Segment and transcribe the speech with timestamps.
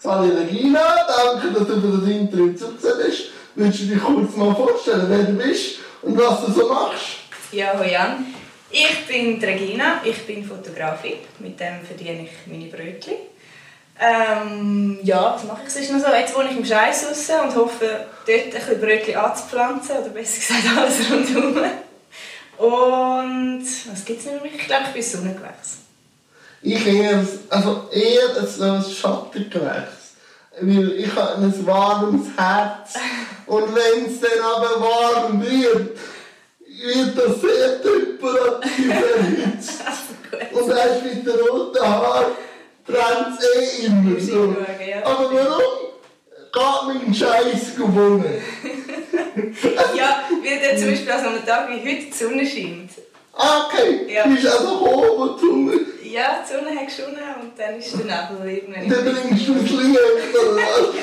[0.00, 3.22] Sali Regina, danke, dass du für das Interview zugesehen hast.
[3.56, 7.18] Willst du dich kurz mal vorstellen, wer du bist und was du so machst?
[7.50, 8.26] Ja, hallo Jan.
[8.70, 11.14] Ich bin Regina, ich bin Fotografin.
[11.40, 13.14] Mit dem verdiene ich meine Brötchen.
[14.00, 16.14] Ähm, ja, was mache ich sonst noch so?
[16.14, 19.96] Jetzt wohne ich im Scheiß raus und hoffe, dort ein bisschen Brötchen anzupflanzen.
[19.96, 21.56] Oder besser gesagt, alles rundherum.
[22.58, 24.54] Und was gibt es noch mich?
[24.54, 25.87] Ich glaube, ich bin Sonnengewächs.
[26.62, 29.98] Ich eher, also eher ein Schattengewächs.
[30.60, 32.94] Weil ich habe ein warmes Herz.
[33.46, 35.96] Und wenn es dann aber warm wird,
[36.84, 39.82] wird das sehr temperativ erhitzt.
[40.52, 42.32] Und erst mit den roten Haaren
[42.84, 44.56] brennt es eh immer so.
[45.04, 45.62] Aber warum?
[46.50, 48.24] Geht mein Scheiß gewonnen.
[49.96, 52.90] ja, weil dann zum Beispiel an so einem Tag wie heute die Sonne scheint.
[53.38, 54.12] Ah, okay.
[54.12, 54.24] Ja.
[54.24, 55.80] Du bist also gekommen, wo die Sonne...
[56.02, 58.88] Ja, die Sonne hat geschonnen und dann ist der Nebel irgendwann.
[58.88, 60.94] Dann bringst du das Licht, oder was?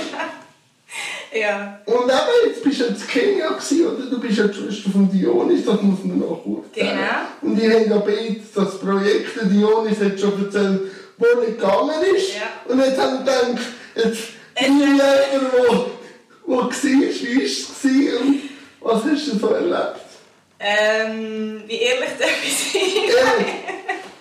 [1.33, 4.05] Ja, Und eben, jetzt bist du in Kenia gewesen, oder?
[4.05, 6.67] Du bist ja die Schwester von Dionis, das muss man noch kurz.
[6.73, 6.91] Genau.
[7.41, 10.81] Und ihr habt ja beide das Projekt, der Dionis hat schon erzählt,
[11.17, 12.35] wo nicht gegangen ist.
[12.35, 12.71] Ja.
[12.71, 14.23] Und jetzt haben wir gedacht, jetzt
[14.61, 15.85] nie jemand, wo,
[16.45, 18.41] wo war, wie war es und
[18.81, 20.04] was hast du so erlebt?
[20.59, 23.45] Ähm, wie ehrlich darf ich sein?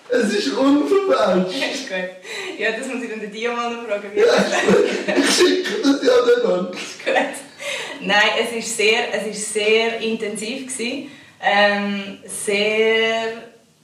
[0.09, 1.57] Es ist unverfälscht.
[1.59, 2.59] Ja, ist gut.
[2.59, 4.11] Ja, das muss ich dann den Dio mal noch fragen.
[4.13, 6.73] Wie Ja, ich schicke das ja dann an.
[6.73, 7.15] ist gut.
[8.01, 11.09] Nein, es ist sehr, es ist sehr intensiv gewesen.
[11.41, 13.33] Ähm, sehr,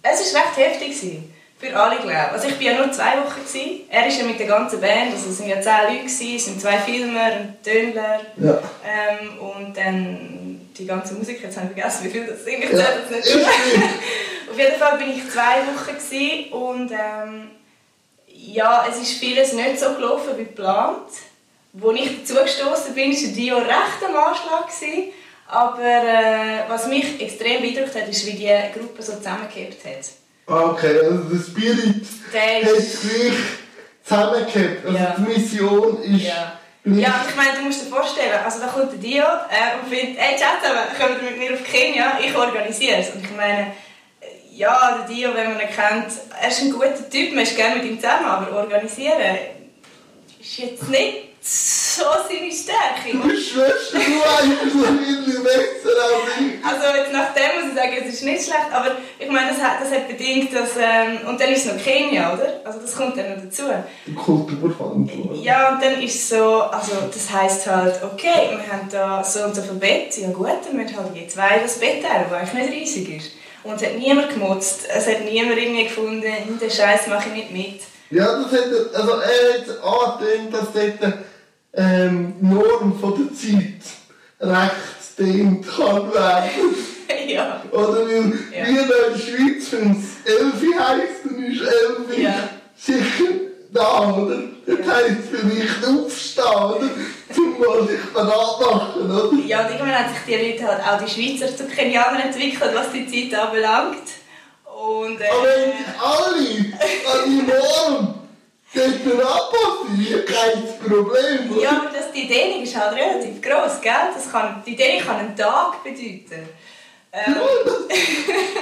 [0.04, 1.34] es ist recht heftig gewesen.
[1.58, 2.18] Für alle, glaube ich.
[2.34, 3.40] Also ich war ja nur zwei Wochen.
[3.46, 3.82] Gewesen.
[3.90, 6.46] Er ist ja mit der ganzen Band, also es waren ja zehn Leute, gewesen, es
[6.46, 8.60] sind zwei Filmer, ein Tönler Ja.
[8.84, 11.42] ähm, und dann die ganze Musik.
[11.44, 12.64] Jetzt habe ich vergessen, wie viel das sind.
[12.64, 13.34] Ich zähle das nicht.
[13.34, 13.44] gut.
[14.52, 17.52] Auf jeden Fall bin ich zwei Wochen und ähm,
[18.28, 21.08] ja, es ist vieles nicht so gelaufen wie geplant.
[21.74, 24.68] Als ich dazugestoßen bin, war Dio recht am Anschlag.
[24.68, 25.14] Gewesen.
[25.48, 30.10] Aber äh, was mich extrem beeindruckt hat, ist, wie die Gruppe so zusammengekehrt hat.
[30.48, 33.34] Ah, Okay, also der Spirit Der hat ist, gleich
[34.04, 34.86] zusammengehabt.
[34.86, 35.16] Also Ja.
[35.18, 36.60] die Mission ist ja.
[36.84, 40.20] Ja, ich meine, du musst dir vorstellen, also da kommt der Dio äh, und findet,
[40.20, 43.12] hey Chat, kommt mit mir auf Kenia, ich organisiere es.
[43.12, 43.74] Und ich meine,
[44.52, 46.12] ja, der Dio, wenn man ihn kennt,
[46.42, 49.38] er ist ein guter Typ, man ist gerne mit ihm zusammen, aber organisieren
[50.40, 53.18] ist jetzt nicht so seine Stärke.
[53.18, 56.64] Du Schwester, du eigentlich bisschen besser als ich.
[56.64, 59.60] Also jetzt nach dem muss ich sagen, es ist nicht schlecht, aber ich meine, das
[59.60, 60.70] hat, das hat bedingt, dass...
[60.78, 62.62] Ähm, und dann ist es noch Kenia, oder?
[62.64, 63.64] Also das kommt dann noch dazu.
[64.06, 65.42] Die Kulturverantwortung.
[65.42, 69.44] Ja, und dann ist es so, also das heisst halt, okay, wir haben da so
[69.44, 72.40] und so viel Bett, ja gut, dann müssen halt je zwei das Bett haben, das
[72.40, 73.32] eigentlich nicht riesig ist.
[73.64, 77.36] Und es hat niemand gemutzt, es hat niemand irgendwie gefunden, «Hm, den Scheiß mache ich
[77.36, 77.82] nicht mit.
[78.12, 81.14] Ja, das hat er, also er hat angetönt, dass dort
[81.74, 83.82] ähm, die Norm von der Zeit
[84.40, 86.50] recht dehnt kann werden.
[87.28, 87.62] ja.
[87.72, 88.68] Oder weil Ja.
[88.68, 92.34] wir in der Schweiz, wenn es Elfi heisst, dann ist Elfi Ja.
[92.76, 93.32] sicher
[93.72, 94.40] da, oder?
[94.66, 94.94] Das Ja.
[94.96, 96.90] heisst vielleicht aufstehen, oder?
[97.34, 99.44] Zum mal sich bereit machen, oder?
[99.46, 102.92] Ja, und irgendwann haben sich die Leute halt, auch die Schweizer zu Kenianern entwickelt, was
[102.92, 103.98] die Zeit anbelangt.
[104.66, 106.48] Und, äh, Aber wenn alle
[107.14, 108.16] an die Norm
[108.74, 113.92] dort anpassen, ist kein Problem, ja, aber das, die Dehnung ist halt relativ gross, gell?
[114.14, 116.48] Das kann, die Dehnung kann einen Tag bedeuten.
[117.14, 117.36] Ähm,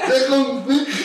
[0.07, 0.95] Dann kommt wirklich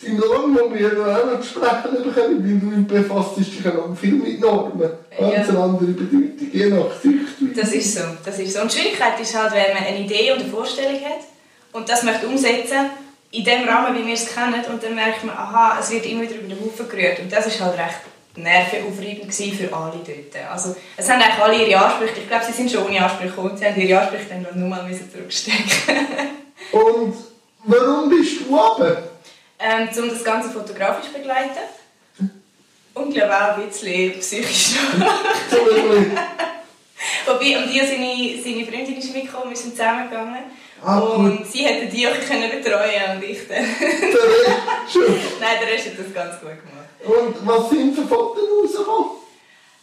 [0.00, 3.94] die Norm, die wir noch auch noch besprechen bekommen, weil du befasst dich ja noch
[3.96, 4.80] viel mit Normen.
[4.80, 5.48] Ganz Ja.
[5.48, 7.54] eine andere Bedeutung, je nach Sichtweise.
[7.60, 8.00] Das ist so.
[8.24, 8.60] Das ist so.
[8.62, 11.20] Und die Schwierigkeit ist halt, wenn man eine Idee und eine Vorstellung hat
[11.72, 12.90] und das möchte umsetzen
[13.30, 16.22] in dem Rahmen, wie wir es kennen, und dann merkt man, aha, es wird immer
[16.22, 17.18] wieder über den Haufen gerührt.
[17.18, 17.98] Und das ist halt recht
[18.36, 20.50] nervenaufreibend für alle dort.
[20.52, 23.56] Also, es haben eigentlich alle ihre Ansprüche, ich glaube, sie sind schon ohne Ansprüche gekommen,
[23.56, 26.06] sie haben ihre Ansprüche dann nur mal zurückstecken
[26.72, 27.14] Und
[27.64, 29.02] warum bist du runter?
[29.58, 31.58] ähm, Um das Ganze fotografisch zu begleiten.
[32.94, 34.76] Und ich glaube auch ein bisschen psychisch.
[37.26, 40.44] Wobei, und Dio, seine, seine Freundin ist mitgekommen, wir sind zusammengegangen.
[40.82, 41.16] Ah, gut.
[41.16, 43.64] und sie hat den Dio können betreuen und ich dann.
[43.64, 45.02] der Rest schon.
[45.40, 46.73] Nein, der Rest hat das ganz gut gemacht.
[47.06, 49.10] Und was sind für Fotos rausgekommen?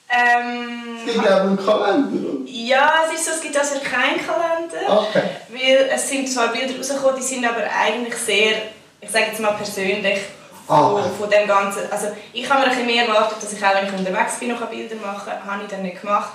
[0.09, 2.41] Ähm, Es gibt ja auch einen Kalender, oder?
[2.45, 5.01] ja, es ist so, es gibt also keinen Kalender.
[5.07, 5.23] Okay.
[5.49, 8.53] Weil es sind zwar Bilder rausgekommen, die sind aber eigentlich sehr,
[8.99, 10.19] ich sage jetzt mal persönlich,
[10.67, 10.89] Ah.
[10.91, 11.81] von, von dem Ganzen.
[11.91, 14.49] Also ich habe mir ein bisschen mehr erwartet, dass ich auch, wenn ich unterwegs bin,
[14.49, 15.45] noch Bilder machen kann.
[15.45, 16.29] Habe ich dann nicht gemacht.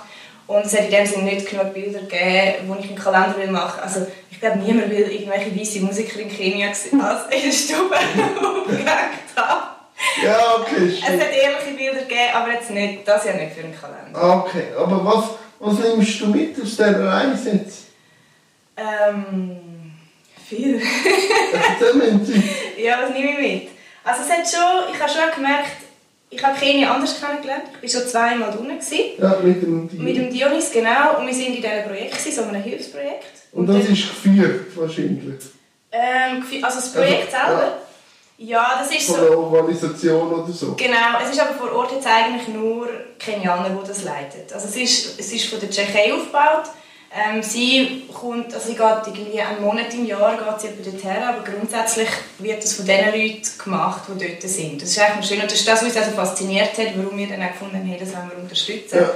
[0.45, 3.49] Und es hat in dem Sinne nicht genug Bilder gegeben, die ich im Kalender will
[3.49, 3.83] machen will.
[3.83, 8.87] Also ich glaube, niemand will irgendwelche weiße Musiker in Kenia als in der Stube aufgehängt
[9.35, 9.76] haben.
[10.23, 11.21] Ja, okay, Es stimmt.
[11.21, 14.37] hat ehrliche Bilder gegeben, aber jetzt nicht, das ja nicht für einen Kalender.
[14.45, 15.25] Okay, aber was,
[15.59, 17.83] was nimmst du mit aus dieser Reise jetzt?
[18.77, 19.57] Ähm,
[20.47, 20.79] viel.
[22.77, 23.69] Ja, was nehme ich mit?
[24.03, 25.71] Also es hat schon, ich habe schon gemerkt,
[26.29, 27.63] ich habe Kenia anders kennengelernt.
[27.81, 28.77] Ich war schon zweimal unten.
[29.17, 29.99] Ja, mit dem Tier.
[29.99, 31.17] mit dem Dionys, genau.
[31.19, 33.25] Und wir waren in diesem Projekt, so einem Hilfsprojekt.
[33.53, 35.35] Und das dann- ist geführt wahrscheinlich.
[35.91, 37.61] Ähm, also das Projekt Also, selber?
[37.63, 37.77] Ja,
[38.37, 39.21] das ist Von so...
[39.21, 40.75] der Organisation oder so.
[40.75, 42.87] Genau, es ist aber vor Ort jetzt eigentlich nur
[43.17, 44.41] Kenianer, die das leiten.
[44.53, 46.69] Also es ist, es ist von der Tschechei aufgebaut.
[47.09, 51.23] Ähm, sie kommt, also sie geht irgendwie einen Monat im Jahr geht sie etwa dorthin,
[51.23, 54.81] aber grundsätzlich wird das von den Leuten gemacht, die dort sind.
[54.81, 57.27] Das ist eigentlich schön und das ist das, was uns also fasziniert hat, warum wir
[57.27, 58.99] dann auch gefunden haben, das wollen wir unterstützen.
[58.99, 59.09] Ja.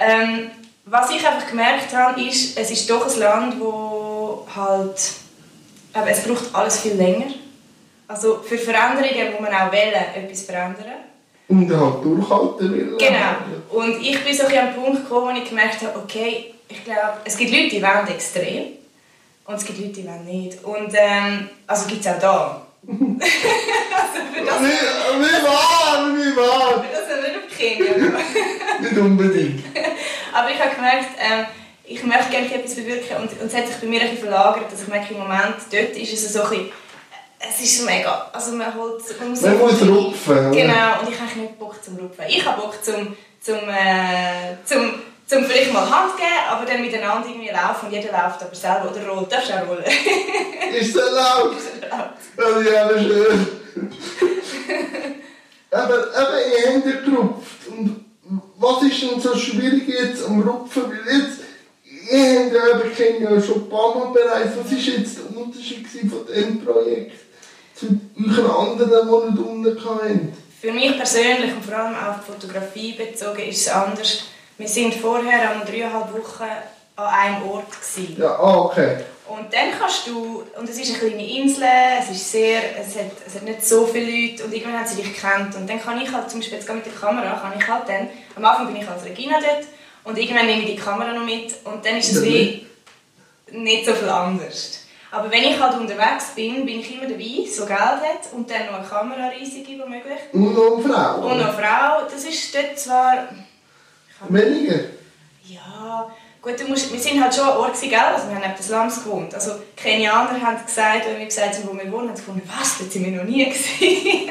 [0.00, 0.50] Ähm,
[0.84, 5.00] was ich einfach gemerkt habe, ist, es ist doch ein Land, wo halt,
[5.92, 7.26] aber es braucht alles viel länger.
[8.08, 10.92] Also für Veränderungen muss man auch wählen, etwas verändern.
[11.48, 12.96] Und halt durchhalten will.
[12.98, 13.80] Genau.
[13.82, 16.84] Und ich bin so ein an den Punkt gekommen, wo ich gemerkt habe, okay, ich
[16.84, 18.64] glaube, es gibt Leute, die wollen extrem.
[19.44, 20.62] Und es gibt Leute, die wollen nicht.
[20.64, 22.66] Und ähm, also gibt es auch da.
[22.86, 22.96] also
[24.32, 26.84] für das, Wie, wie wahr, wie wahr.
[26.84, 28.18] für das sind wir nicht auf Kenia.
[28.80, 29.64] Nicht unbedingt.
[30.32, 31.46] Aber ich habe gemerkt, ähm,
[31.84, 34.72] ich möchte gerne etwas bewirken und, und es hat sich bei mir ein bisschen verlagert,
[34.72, 36.70] dass ich merke, im Moment, dort ist es so ein bisschen,
[37.48, 40.52] es ist mega, also man holt, man muss, Man muss rupfen.
[40.52, 42.24] Genau, und ich habe nicht Bock zum Rupfen.
[42.28, 44.94] Ich habe Bock zum, zum, äh, zum,
[45.26, 48.90] zum vielleicht mal Hand geben, aber dann miteinander irgendwie laufen und jeder läuft aber selber
[48.90, 49.84] oder rollt, darfst du auch rollen.
[50.78, 51.56] Ist so laut.
[52.36, 53.46] Das ist ja schön.
[55.70, 57.68] aber, aber ihr habt ja gerupft.
[57.68, 58.04] Und
[58.56, 60.84] was ist denn so schwierig jetzt am Rupfen?
[60.84, 61.40] Weil jetzt,
[62.10, 64.56] ihr habt ja eben schon ein paar Mal bereist.
[64.58, 67.21] Was war jetzt der Unterschied von diesem Projekt
[67.82, 68.00] zu
[68.38, 70.32] euren anderen, die nicht unten hatten?
[70.60, 74.24] Für mich persönlich und vor allem auf die Fotografie bezogen ist es anders.
[74.58, 76.44] Wir sind vorher an dreieinhalb Wochen
[76.96, 77.66] an einem Ort.
[77.70, 78.16] Gewesen.
[78.20, 78.98] Ja, ah, okay.
[79.26, 81.64] Und dann kannst du, und es ist eine kleine Insel,
[82.00, 85.02] es ist sehr, es hat, es hat nicht so viele Leute und irgendwann haben sie
[85.02, 85.54] dich gekannt.
[85.56, 88.08] Und dann kann ich halt, zum Beispiel jetzt mit der Kamera, kann ich halt dann,
[88.36, 89.64] am Anfang bin ich als Regina dort
[90.04, 92.66] und irgendwann nehme ich die Kamera noch mit und dann ist es wie
[93.50, 94.81] nicht so viel anders.
[95.12, 98.64] Aber wenn ich halt unterwegs bin, bin ich immer dabei, so Geld hat und dann
[98.64, 100.18] noch eine Kamera riesige womöglich.
[100.32, 101.16] Und noch eine Frau?
[101.28, 103.28] Und noch eine Frau, das ist dort zwar...
[104.30, 104.80] Weniger?
[105.44, 106.10] Ja,
[106.40, 107.92] gut, du musst, wir sind halt schon an Ort, gell?
[107.94, 109.34] also wir haben neben den Slums gewohnt.
[109.34, 112.78] Also Kenianer haben gesagt, wenn wir gesagt haben, wo wir wohnen, haben sie gefunden, was,
[112.78, 114.30] dort sind wir noch nie gewesen.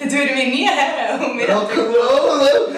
[0.00, 1.20] dort würden wir nie her.
[1.20, 2.76] Rock'n'Roll!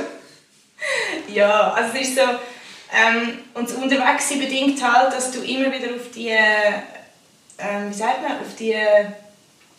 [1.33, 5.95] ja, also es ist so, ähm, und das Unterwegssein bedingt halt, dass du immer wieder
[5.95, 6.37] auf die,
[7.63, 8.77] ähm, wie sagt man, auf die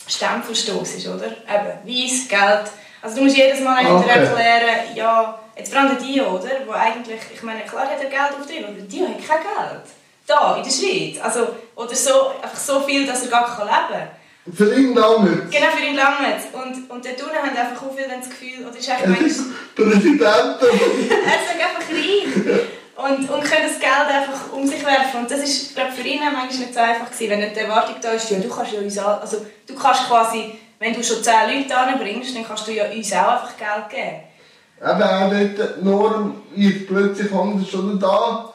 [0.07, 1.25] Stempel stossest, oder?
[1.27, 2.71] Eben, Weiss, Geld.
[3.01, 4.19] Also du musst jedes Mal eigentlich Okay.
[4.19, 6.49] erklären, ja, jetzt vor allem Dio, oder?
[6.65, 9.83] Wo eigentlich, ich meine, klar hat er Geld auf drin, aber Dio hat kein Geld.
[10.25, 11.21] Da, in der Schweiz.
[11.21, 14.09] Also, oder so, einfach so viel, dass er gar nicht leben
[14.45, 14.55] kann.
[14.55, 15.51] Für ihn damit.
[15.51, 18.77] Genau, für ihn lange Und, und dort unten haben einfach auch dann das Gefühl, oder
[18.77, 20.21] ist eigentlich Er manchmal ist Präsident.
[20.61, 22.59] er ist einfach reich
[22.95, 25.21] und, und können das Geld einfach um sich werfen.
[25.21, 27.61] Und das ist, glaube für ihn auch manchmal nicht so einfach gewesen, wenn nicht die
[27.61, 31.03] Erwartung da ist, ja, du kannst ja uns all, also du kannst quasi, wenn du
[31.03, 34.23] schon 10 Leute anbringst, dann kannst du ja uns auch einfach Geld geben.
[34.81, 38.53] Eben auch die Norm wird plötzlich anders oder da.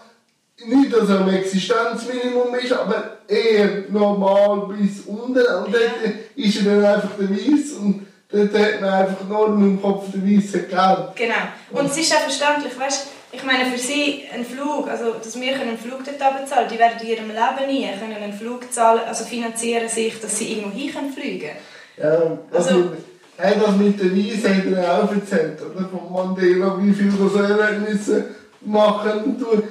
[0.67, 5.39] Nicht, dass er ein Existenzminimum ist, aber eher normal bis unten.
[5.39, 5.93] Und dort
[6.35, 10.23] ist er dann einfach der Weiss und dort hat man einfach nur im Kopf der
[10.23, 11.17] Weisse Geld.
[11.17, 11.81] Genau.
[11.81, 15.55] Und es ist auch verständlich, weißt ich meine, für sie ein Flug, also dass wir
[15.55, 19.25] einen Flug dort bezahlen, die werden in ihrem Leben nie können einen Flug zahlen, also
[19.25, 21.51] finanzieren sich, dass sie irgendwo hin können fliegen
[21.97, 22.93] Ja, Also-
[23.37, 25.89] hey, das mit der Weisse hat er auch erzählt, oder?
[25.89, 28.25] Von Mandela, wie viel das er müssen
[28.63, 29.37] machen.
[29.39, 29.65] Dort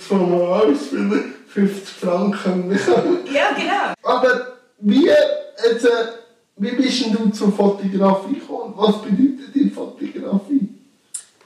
[0.00, 2.70] von aus für 50 Franken.
[3.32, 3.92] Ja, genau.
[4.02, 5.88] Aber wie, jetzt, äh,
[6.56, 8.74] wie bist du zur Fotografie gekommen?
[8.76, 10.65] Was bedeutet die Fotografie?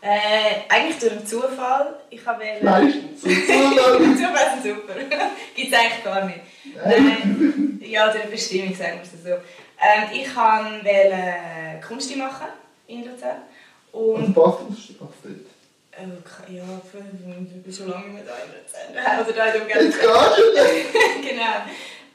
[0.02, 1.94] Äh, eigentlich durch einen Zufall.
[2.08, 3.20] Ich habe wählen- Meistens.
[3.20, 4.00] So Zufall.
[4.62, 4.94] Sind super.
[5.54, 6.40] Gibt es eigentlich gar nicht.
[6.84, 7.78] Nein.
[7.82, 9.28] Ja, der Bestimmung, sagen wir es so.
[9.28, 12.46] Ähm, ich wollte Kunst machen
[12.86, 13.42] in Luzern.
[13.92, 15.36] Und Und Bastelstrafe dort.
[15.98, 19.26] äh, ja, ich bin schon lange nicht da in Luzern.
[19.26, 20.14] Oder da in der Jetzt Umgebung.
[20.54, 21.56] gehst du genau.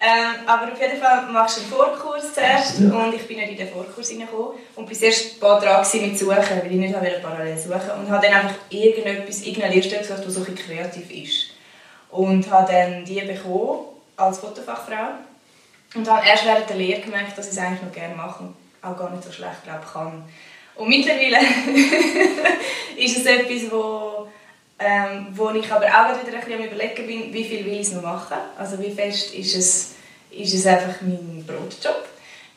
[0.08, 2.90] Ähm, aber auf jeden Fall machst du einen Vorkurs zuerst Ja.
[2.90, 6.02] und ich bin nicht in den Vorkurs hineingekommen und bin erst ein paar dran gewesen
[6.08, 10.02] mit Suchen, weil ich nicht wollte parallel suchen und habe dann einfach irgendetwas, irgendeine Lehrstelle
[10.02, 11.48] gesucht, die so ein kreativ ist.
[12.12, 13.80] Und habe dann die bekommen
[14.18, 15.16] als Fotofachfrau
[15.96, 18.44] und habe erst während der Lehre gemerkt, dass ich es eigentlich noch gerne mache.
[18.84, 20.24] auch gar nicht so schlecht glaube kann.
[20.76, 21.38] Und mittlerweile
[22.98, 24.28] ist es etwas, wo,
[24.78, 27.92] ähm, wo ich aber auch wieder ein bisschen am überlegen bin, wie viel will ich
[27.92, 28.38] noch machen.
[28.58, 29.95] Also wie fest ist es,
[30.38, 32.06] ist es einfach mein Brotjob.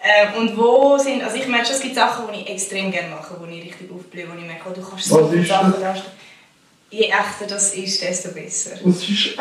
[0.01, 3.09] Ähm, und wo sind, also ich merke schon, es gibt Sachen, die ich extrem gerne
[3.09, 6.13] mache, wo ich richtig aufblühe, wo ich merke, oh, du kannst so viele Sachen darstellen.
[6.91, 8.79] Je echter das ist, desto besser.
[8.83, 9.39] Was ist echt?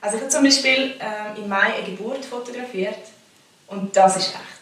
[0.00, 2.98] Also ich habe zum Beispiel ähm, im Mai eine Geburt fotografiert
[3.68, 4.52] und das ist echt.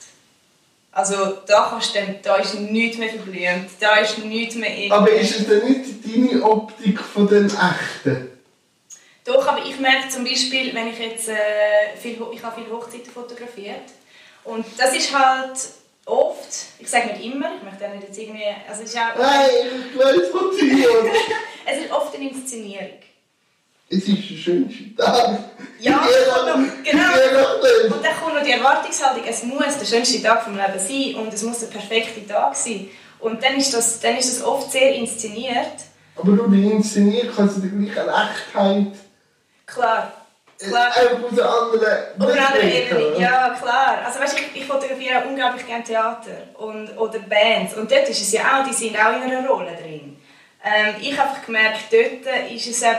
[0.92, 3.47] Also da, kannst du dann, da ist nichts mehr verblüht,
[3.78, 4.92] da ist nichts mehr irgendwie...
[4.92, 8.28] Aber ist es denn nicht deine Optik von den echten?
[9.32, 11.34] Doch, aber ich merke zum Beispiel, wenn ich jetzt äh,
[12.00, 13.87] viel, ich habe viele Hochzeiten fotografiert
[14.42, 15.56] und das ist halt
[16.04, 16.49] oft,
[16.80, 19.16] ich sage nicht immer, ich möchte auch nicht jetzt irgendwie, also es ist auch...
[19.16, 19.50] Nein,
[19.92, 20.88] ich weiß von dir.
[21.66, 22.90] es ist oft eine Inszenierung.
[23.88, 25.38] Es ist der schönste Tag.
[25.78, 26.04] Ja, noch-
[26.82, 27.94] genau.
[27.94, 31.32] Und dann kommt noch die Erwartungshaltung, es muss der schönste Tag vom Leben sein und
[31.32, 32.88] es muss der perfekte Tag sein.
[33.20, 35.76] Und dann ist das, dann ist das oft sehr inszeniert.
[36.16, 38.87] Aber du, die Inszenierung kannst du die gleiche Echtheit
[39.73, 40.12] Klar,
[40.61, 40.87] äh, klar.
[40.87, 41.87] einfach anderen
[42.19, 43.99] Auf einer anderen Blickwinkel, Ebene, ja klar.
[44.05, 47.75] Also weißt, ich, ich fotografiere auch unglaublich gerne Theater und, oder Bands.
[47.75, 50.17] Und dort ist es ja auch, die sind auch in einer Rolle drin.
[50.62, 52.97] Ähm, ich habe einfach gemerkt, dort ist es eben,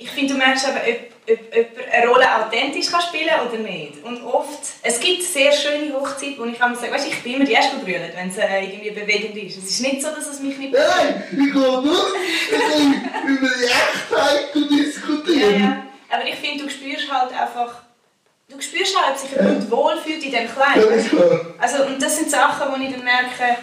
[0.00, 4.02] ich finde, du merkst eben, ob, ob, ob eine Rolle authentisch kann spielen oder nicht.
[4.04, 7.44] Und oft, es gibt sehr schöne Hochzeiten, wo ich kann sagen, weißt, ich bin immer
[7.44, 9.58] die erste gebrüllt, wenn es äh, irgendwie bewegend ist.
[9.58, 14.52] Es ist nicht so, dass es mich nicht Nein, ich gehe nur über die Echtheit
[14.52, 15.60] zu Ja, diskutieren.
[15.60, 15.82] ja.
[16.10, 17.82] Aber ich finde, du spürst halt einfach,
[18.48, 20.76] du spürst halt, ob sich jemand wohlfühlt in dem Kleid.
[21.12, 21.40] Ja.
[21.58, 23.58] Also, und das sind Sachen, wo ich dann merke,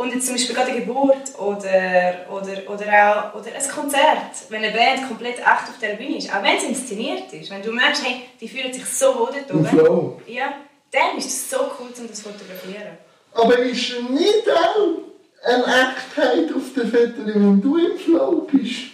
[0.00, 4.64] und jetzt zum Beispiel gerade eine Geburt oder, oder, oder auch oder ein Konzert, wenn
[4.64, 7.70] eine Band komplett echt auf der Bühne ist, auch wenn es inszeniert ist, wenn du
[7.70, 10.22] merkst, hey, die fühlen sich so wohl dort oben, Flow.
[10.26, 10.54] ja,
[10.90, 12.96] dann ist es so cool, um das zu fotografieren.
[13.34, 18.92] Aber ist nicht auch eine Echtheit auf der Fotos, wenn du im Flow bist?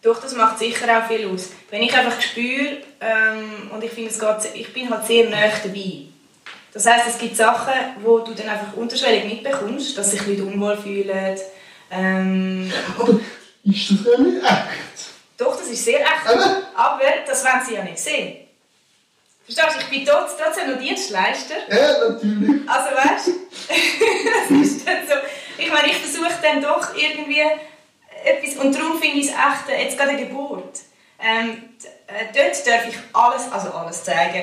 [0.00, 1.50] Doch, das macht sicher auch viel aus.
[1.70, 5.48] Wenn ich einfach spüre, ähm, und ich finde, es geht, ich bin halt sehr nah
[5.62, 6.02] dabei.
[6.76, 10.76] Das heisst, es gibt Sachen, wo du dann einfach unterschwellig mitbekommst, dass sich Leute unwohl
[10.76, 11.38] fühlen.
[11.90, 13.18] Ähm, Aber
[13.64, 15.06] ist das ja nicht echt?
[15.38, 16.26] doch, das ist sehr echt.
[16.26, 18.36] Aber- Aber das wollen sie ja nicht sehen.
[19.46, 19.80] Verstehst du?
[19.80, 21.54] Ich bin trotz- trotzdem noch Dienstleister.
[21.70, 22.68] Ja, natürlich.
[22.68, 23.32] Also weißt du,
[24.50, 25.14] das ist dann so.
[25.56, 27.40] Ich meine, ich versuche dann doch irgendwie
[28.22, 30.80] etwas, und darum finde ich es echt, äh, jetzt gerade eine Geburt.
[31.18, 31.70] Ähm,
[32.08, 34.42] äh, dort darf ich alles, also alles zeigen.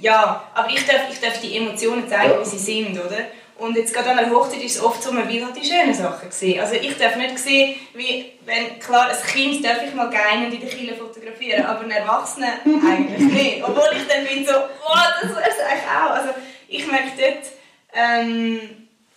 [0.00, 3.18] Ja, aber ich darf, ich darf die Emotionen zeigen, wie sie sind, oder?
[3.56, 5.94] Und jetzt gerade an einer Hochzeit ist es oft so, man will halt die schönen
[5.94, 6.60] Sachen sehen.
[6.60, 10.60] Also ich darf nicht sehen, wie, wenn, klar, ein Kind darf ich mal geinend in
[10.60, 13.62] der Kille fotografieren, aber einen Erwachsenen eigentlich nicht.
[13.62, 16.10] Obwohl ich dann bin so, oh, das wäre es eigentlich auch.
[16.10, 16.30] Also
[16.68, 17.44] ich merke dort,
[17.94, 18.60] ähm,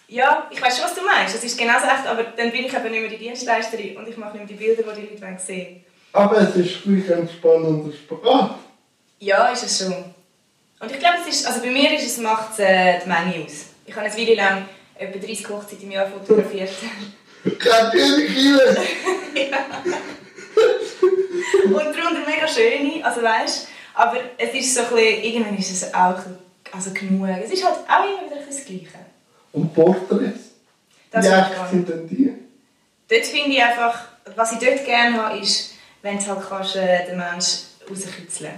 [0.07, 2.73] ja, ich weiß schon, was du meinst, das ist genauso echt, aber dann bin ich
[2.73, 5.21] eben nicht mehr die Dienstleisterin und ich mache nicht mehr die Bilder, die die Leute
[5.21, 8.51] wollen sehen Aber es ist gleich ein spannender Spagat.
[9.19, 10.13] Ja, ist es schon.
[10.79, 13.45] Und ich glaube, es ist, also bei mir ist es, macht es äh, die Menge
[13.45, 13.67] aus.
[13.85, 16.69] Ich habe eine Weile lang etwa 30 Hochzeiten im Jahr fotografiert.
[17.59, 18.77] Keine Kille.
[21.65, 23.67] und darunter mega schöne, also weißt
[23.97, 26.19] aber es ist so ein bisschen, irgendwann ist es auch
[26.71, 27.27] also genug.
[27.43, 28.99] Es ist halt auch immer wieder das Gleiche.
[29.53, 30.51] Und Porträts?
[31.09, 32.33] Das Wie sind denn die?
[33.07, 37.07] Dort finde ich einfach, was ich dort gerne habe, ist, wenn du halt kannst, äh,
[37.07, 38.51] den Menschen rauskitzeln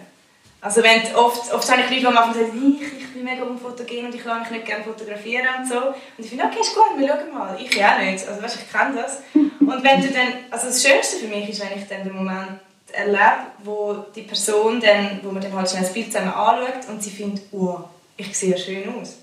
[0.61, 4.07] Also wenn oft, oft habe ich Leute, die am sagen, ich, ich bin mega unfotogen
[4.07, 5.77] und ich kann mich nicht gerne fotografieren und so.
[5.77, 7.57] Und ich finde, okay, ist gut, wir schauen mal.
[7.61, 9.21] Ich ja auch nicht, also weißt, ich kenne das.
[9.33, 12.59] Und wenn du dann, also das Schönste für mich ist, wenn ich dann den Moment
[12.91, 17.01] erlebe, wo die Person dann, wo man dann halt schnell das Bild zusammen anschaut und
[17.01, 17.79] sie findet, oh,
[18.17, 19.17] ich sehe schön aus.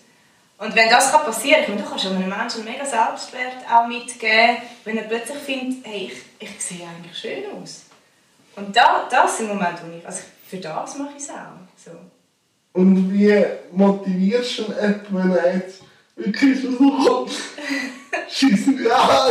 [0.59, 4.97] Und wenn das kann passieren kann, du kannst einem Menschen mega Selbstwert auch mitgeben, wenn
[4.97, 7.86] er plötzlich findet, hey, ich, ich sehe eigentlich schön aus.
[8.57, 11.35] Und da, das sind Momente, wo ich, also für das mache ich es auch.
[11.77, 11.91] So.
[12.73, 15.83] Und wie motivierst du jemanden, wenn er jetzt
[16.17, 17.33] wirklich so kommt?
[18.29, 19.29] Scheiße, ja,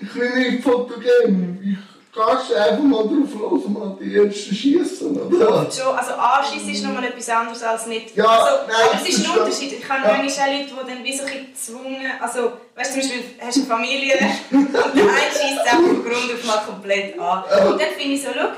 [0.00, 1.60] ich bin nicht fotogen.
[1.62, 5.70] Ich kannst einfach mal drauf los und mal die ersten schießen, oder?
[5.70, 8.16] Schon, also Anschießen ist nochmal etwas anderes als nicht.
[8.16, 9.72] Ja, also, nein, aber es ist ein ist Unterschied.
[9.78, 10.16] Ich habe ja.
[10.16, 13.24] manchmal auch Leute, die dann wie so ein bisschen gezwungen, also weißt du, zum Beispiel
[13.40, 14.14] hast du eine Familie
[14.50, 17.44] und der eine schießt einfach von Grund auf mal komplett an.
[17.68, 18.48] Und dann finde ich so, schau,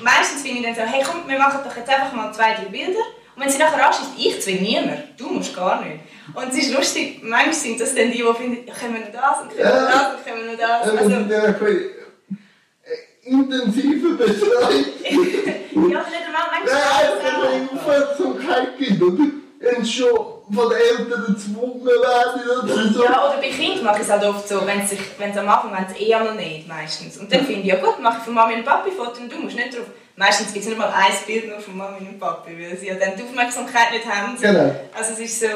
[0.00, 2.64] meistens finde ich dann so, hey komm, wir machen doch jetzt einfach mal zwei, drei
[2.64, 3.00] Bilder.
[3.34, 6.00] Und wenn sie nachher anschießt, ich zwinge niemand, du musst gar nicht.
[6.34, 9.12] Und es ist lustig, manchmal sind das dann die, die finden, ja, können wir noch
[9.12, 10.82] das und können wir noch das und können wir noch das.
[10.82, 11.90] Also, Also, ein bisschen
[12.84, 14.84] äh, intensive Betreuung.
[15.90, 19.24] ja, nicht einmal, manchmal Nein, eine Aufmerksamkeit gibt, oder?
[19.60, 23.04] Wenn es schon von den Eltern gezwungen werden oder so.
[23.04, 24.98] Ja, oder bei Kindern mache ich es halt oft so, wenn sie
[25.38, 27.16] am Anfang haben sie eh einmal nicht, meistens.
[27.18, 29.38] Und dann finde ich, ja gut, mache ich von Mami und Papi Foto und du
[29.38, 29.86] musst nicht drauf.
[30.16, 32.94] Meistens gibt es nicht mal ein Bild nur von Mami und Papi, weil sie ja
[32.94, 34.36] dann die Aufmerksamkeit nicht haben.
[34.40, 34.74] Genau.
[34.94, 35.46] Also es ist so.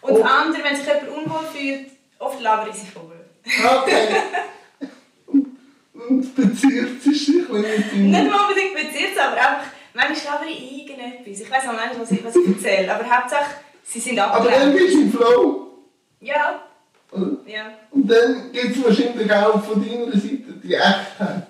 [0.00, 3.10] Und das andere, wenn sich jemand unwohl fühlt, oft labere ich sie vor.
[3.44, 4.08] Okay.
[6.08, 10.88] Und bezieht sich sich ein bisschen Nicht mal unbedingt bezieht, aber einfach, manchmal labere ich
[10.88, 11.40] irgendetwas.
[11.40, 13.50] Ich weiß auch manchmal, was ich, was ich erzähle, aber Hauptsache,
[13.90, 14.78] sie sind Aber dann abgelenkt.
[14.78, 15.66] bist du im Flow.
[16.20, 16.62] Ja,
[17.12, 17.26] oder?
[17.46, 21.46] ja, Und dann gibt es wahrscheinlich auch von deiner Seite die Echtheit.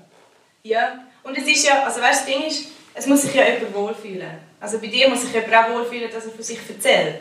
[0.62, 1.04] ja.
[1.22, 3.74] Und es ist ja, also weißt du, das Ding ist, es muss sich ja jemand
[3.74, 4.38] wohlfühlen.
[4.58, 7.20] Also bei dir muss sich jemand auch wohlfühlen, dass er von sich erzählt.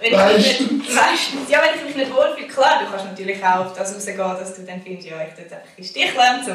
[0.00, 0.70] Wenn ich mich Meistens.
[0.72, 1.48] nicht, meistens.
[1.50, 4.56] Ja, wenn ich mich nicht wohlfühle, klar, du kannst natürlich auch auf das rausgehen, dass
[4.56, 6.52] du dann findest, ja, ich tue jetzt einfach ein Sticheln und so.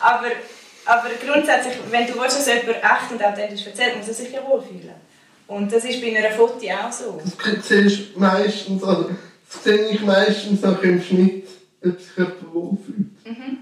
[0.00, 0.28] Aber,
[0.86, 4.46] aber grundsätzlich, wenn du willst, dass jemand echt und authentisch erzählt, muss er sich ja
[4.46, 4.94] wohlfühlen.
[5.50, 7.20] Und das ist bei einer Foto auch so.
[7.24, 9.10] Das siehst meistens, also
[9.50, 11.48] das sehe ich meistens auch im Schnitt,
[11.84, 13.06] ob sich jemand wohlfühlt.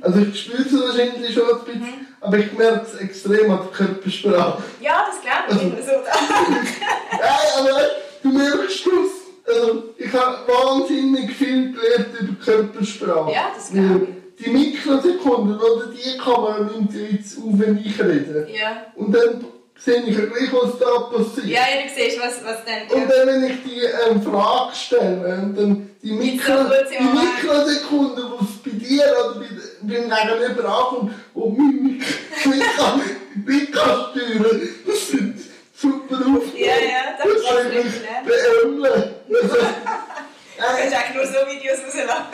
[0.02, 3.87] Also ich spüre es wahrscheinlich schon ein bisschen, aber ich merke es extrem an der
[3.87, 4.62] Körpersprache.
[4.83, 5.92] Ja, das glaube ich immer so.
[7.12, 7.80] Nein, aber
[8.23, 9.54] du merkst es.
[9.54, 13.33] Also ich habe wahnsinnig viel gelernt über Körpersprache.
[13.33, 14.07] Ja, das glaube Weil
[14.45, 18.47] Die Mikrosekunden, oder die Kamera nimmt ja jetzt auf, wenn ich rede.
[18.52, 18.92] Ja.
[18.95, 19.42] Und dann
[19.78, 21.47] sehe ich gleich, was da passiert.
[21.47, 23.02] Ja, ja, du siehst, was, was dann...
[23.02, 26.52] Und dann, wenn ich die ähm, Frage stelle, und dann die, Mikro,
[26.90, 27.04] die.
[27.04, 29.47] Mikrosekunden, die es bei dir oder bei,
[29.82, 32.04] beim Gegenüber ankommt, und Mimik
[32.44, 35.40] nicht steuern, das sind
[35.75, 36.56] super Aufgaben.
[36.56, 38.26] Ja, ja, das Da ist kann ich mich lernen.
[38.26, 39.14] beömmeln.
[39.28, 42.25] Du kannst eigentlich nur so Videos rauslassen.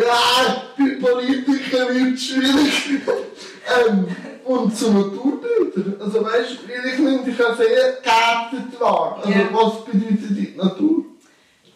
[0.00, 3.02] ja, bei Politikern wird es schwierig.
[3.88, 5.96] ähm, und zu Naturbildern.
[6.00, 7.66] Also weißt du, ich nehme dich auch sehr
[8.02, 9.18] geerdet wahr.
[9.24, 9.48] Also Ja.
[9.52, 11.04] was bedeutet die Natur?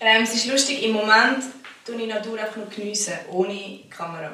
[0.00, 1.42] Ähm, es ist lustig, im Moment
[1.84, 4.30] tue ich Natur einfach nur geniessen, ohne Kamera.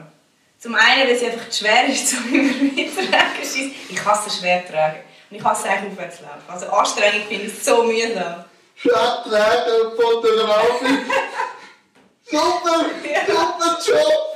[0.58, 3.72] Zum einen, weil sie einfach zu schwer ist, so immer mittragen.
[3.88, 4.98] Ich hasse schwer tragen.
[5.30, 6.42] Und ich hasse eigentlich aufwärts laufen.
[6.48, 8.44] Also anstrengend finde ich es so mühsam.
[8.76, 10.98] Stadträger, Fotografin.
[12.24, 13.20] Super, Ja.
[13.26, 14.33] super Job.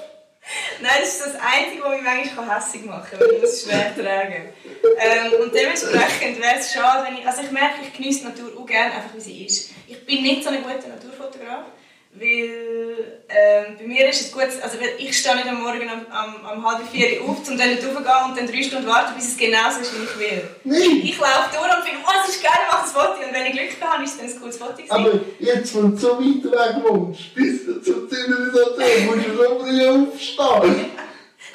[0.80, 3.62] Nein, das ist das Einzige, was mich manchmal hässlich machen kann, weil ich muss es
[3.64, 4.52] schwer tragen.
[4.98, 7.26] Ähm, und dementsprechend wäre es schade, wenn ich...
[7.26, 9.70] Also ich merke, ich genieße die Natur auch gerne, einfach wie sie ist.
[9.86, 11.64] Ich bin nicht so ein guter Naturfotograf,
[12.12, 14.48] weil ähm, bei mir ist es gut...
[14.62, 17.70] Also ich stehe nicht am Morgen am, am, am halb vier Uhr auf, um dann
[17.70, 20.48] nicht raufzugehen und dann drei Stunden warten, bis es genau so ist, wie ich will.
[20.64, 23.26] Nein, Ich laufe durch und finde, oh, das ist geil, mach ein Foto.
[23.26, 24.72] Und wenn ich Glück habe, ist es ein cooles Foto.
[24.72, 24.90] gewesen.
[24.90, 30.86] aber jetzt, wenn du so weit weg wohnst, bis zur Zivilisation, musst du schon aufstehen.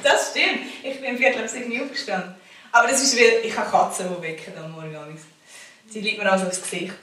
[0.01, 0.65] Das stimmt.
[0.84, 2.36] Ich bin Viertel sieben Uhr aufgestanden.
[2.71, 5.17] Aber das ist, weil ich habe Katzen, die wecken am Morgen.
[5.88, 6.93] Sie liegt mir also aufs Gesicht.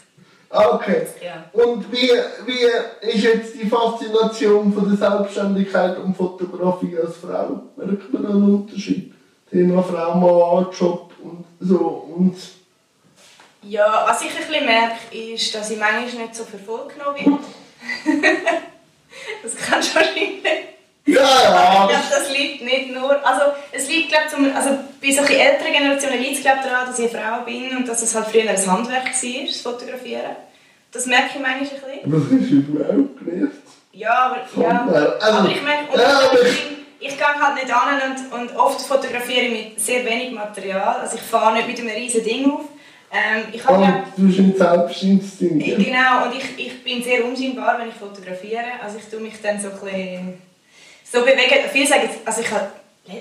[0.51, 1.07] Okay.
[1.25, 1.45] Ja.
[1.53, 2.11] Und wie,
[2.47, 7.63] wie ist jetzt die Faszination von der Selbstständigkeit und Fotografie als Frau?
[7.77, 9.15] Merkt man da einen Unterschied?
[9.49, 11.79] Thema Frau, Mann, Job und so.
[12.17, 12.37] Und
[13.63, 18.29] ja, was ich ein bisschen merke, ist, dass ich manchmal nicht so voll genommen werde.
[19.43, 20.43] das kannst du wahrscheinlich.
[20.45, 21.87] ja, Ich ja.
[21.89, 23.27] glaube, das liegt nicht nur.
[23.27, 24.71] Also, es liegt, glaube ich, zum, also
[25.01, 27.89] bei solchen älteren Generationen liegt es, glaube ich, daran, dass ich eine Frau bin und
[27.89, 30.37] dass es halt früher ein Handwerk war, das Fotografieren.
[30.93, 31.81] Das merke ich manchmal ein bisschen.
[32.05, 33.53] Was ist überhaupt gelernt?
[33.93, 34.87] Ja, aber, ja.
[34.87, 38.81] Also, aber ich merke, und ja, ich, ich gehe halt nicht an und, und oft
[38.81, 41.01] fotografiere ich mit sehr wenig Material.
[41.01, 42.63] Also ich fahre nicht mit einem riesen Ding auf.
[43.13, 45.67] Ähm, ich habe ja, Und du Selbstinstinkt.
[45.67, 45.77] ja?
[45.77, 48.81] genau, und ich, ich bin sehr unscheinbar, wenn ich fotografiere.
[48.83, 50.43] Also ich tue mich dann so ein bisschen
[51.11, 51.69] so bewegen.
[51.73, 52.69] Viele sagen, also ich habe,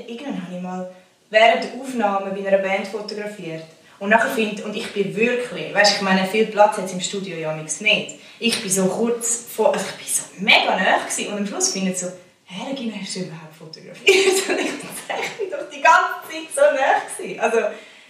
[0.08, 0.92] irgendwann habe ich mal
[1.30, 3.64] während der Aufnahme bei einer Band fotografiert.
[4.00, 7.02] Und nachher finde und ich bin wirklich, weißt, ich meine, viel Platz hat es im
[7.02, 8.20] Studio ja nichts nicht.
[8.40, 11.34] Ich bin so kurz vor, also ich bin so mega nah gewesen.
[11.34, 12.08] und am Schluss finde ich so,
[12.46, 14.08] hä, Regina, hast du überhaupt fotografiert?
[14.50, 14.72] Und ich
[15.08, 17.40] dachte, ich bin doch die ganze Zeit so nah gewesen.
[17.42, 17.58] Also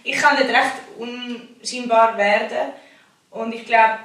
[0.04, 2.72] ich kann nicht recht unscheinbar werden
[3.30, 3.98] und ich glaube,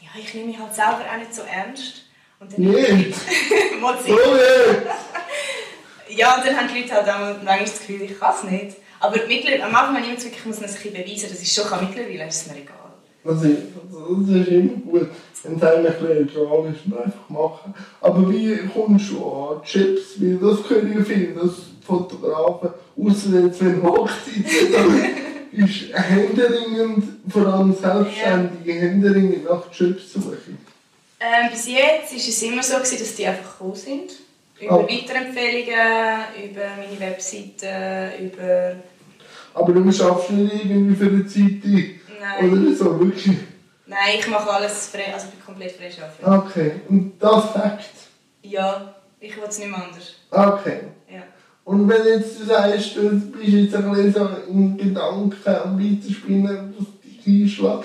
[0.00, 2.02] ja, ich nehme mich halt selber auch nicht so ernst.
[2.38, 2.88] Und dann Nicht?
[3.08, 4.18] Nicht.
[6.08, 8.76] Ja, und dann haben die Leute halt auch manchmal das Gefühl, ich kann es nicht.
[9.00, 11.54] Aber mittlerweile, am Anfang habe ich wirklich, ich muss mir das ein beweisen, das ist
[11.54, 11.84] schon, kann.
[11.84, 12.76] mittlerweile ist es mir egal.
[13.24, 15.08] Also, das ist immer gut,
[15.42, 17.74] wenn es einem ein bisschen egal ist und einfach machen.
[18.00, 20.20] Aber wie kommst du an Chips?
[20.20, 21.50] Weil das können ja viele, dass
[21.84, 25.25] Fotografen, außer jetzt wenn Hochzeit
[25.56, 30.58] ist händeringend, vor allem Selbstständige, händeringend nach Chips suchen.
[31.18, 34.10] Ähm, bis jetzt war es immer so, gewesen, dass die einfach gekommen sind.
[34.60, 34.88] Über Oh.
[34.88, 38.76] Weiterempfehlungen, über meine Webseite, über...
[39.54, 41.62] Aber du schaffst nicht irgendwie für eine Zeit
[42.20, 42.52] Nein.
[42.52, 43.36] oder so, wirklich.
[43.86, 46.26] Nein, ich mache alles frei, also ich bin komplett freischaffend.
[46.26, 47.90] Okay, und das Fakt?
[48.42, 50.14] Ja, ich will es nicht mehr anders.
[50.30, 50.80] Okay.
[51.10, 51.22] Ja.
[51.66, 56.72] Und wenn jetzt du sagst, du bist jetzt ein bisschen so in Gedanken am Weiterspinnen,
[56.78, 57.84] was dich einschlägt,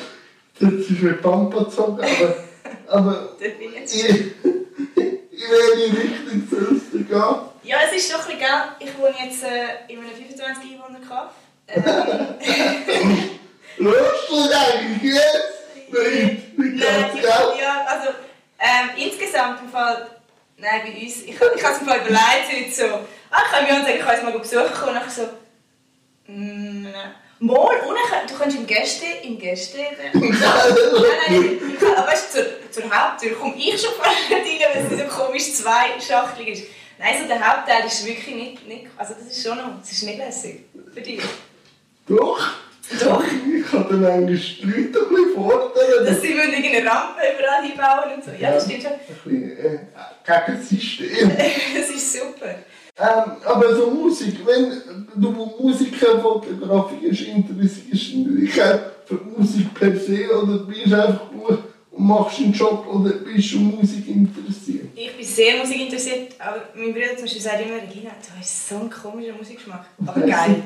[0.60, 2.36] das ist mit Pampa gezogen, aber,
[2.88, 4.34] aber ich in
[5.50, 6.48] welche Richtung
[6.94, 7.36] denn gehen?
[7.64, 11.00] Ja, es ist doch ein bisschen, gell, ich wohne jetzt äh, in einem 25 Einwohner
[11.00, 11.34] Kaff.
[11.68, 13.30] Ähm,
[13.78, 15.92] Lust du eigentlich jetzt?
[15.92, 17.32] Nein, ich, gell?
[17.60, 18.10] ja, also
[18.60, 20.08] ähm, insgesamt im Fall,
[20.62, 22.86] nein, bei uns, ich, ich habe es im Fall überlegt, heute so,
[23.32, 25.24] ah, ich kann mir sagen, ich kann jetzt mal besuchen kommen, und nachher so,
[26.32, 27.16] mm, nein.
[27.44, 29.80] Mal, dann, du kannst im Gäste, im Gäste,
[30.14, 30.22] nein,
[31.28, 34.44] nein, ich kann- aber weißt du, zur, zur Haupttür komme ich schon vorne rein,
[34.90, 36.64] weil es so komisch zweischachtelig ist.
[37.00, 40.04] Nein, so der Hauptteil ist wirklich nicht, nicht, also das ist schon noch, das ist
[40.04, 41.20] nicht lässig für dich.
[42.08, 42.40] Doch.
[43.00, 43.24] Doch.
[43.24, 46.06] Ich kann dann eigentlich die Leute ein bisschen fordern.
[46.06, 48.32] Dass sie müssen irgendeine Rampe überall hinbauen und so.
[48.40, 48.92] Ja, das stimmt schon.
[48.92, 49.80] Ein bisschen äh,
[50.26, 51.32] gegen das System.
[51.78, 52.56] Das ist super.
[53.00, 59.96] Ähm, aber so Musik, wenn du Musiker, Fotografie interessierst du dich auch für Musik per
[59.96, 61.60] se oder bist du einfach gut
[61.92, 64.61] und machst einen Job oder bist du Musik interessiert?
[65.22, 68.76] Ich bin sehr musikinteressiert, aber mein Bruder zum Beispiel sagt immer, Regina, du hast so
[68.76, 69.86] einen komischen Musikgeschmack.
[70.08, 70.64] Aber geil.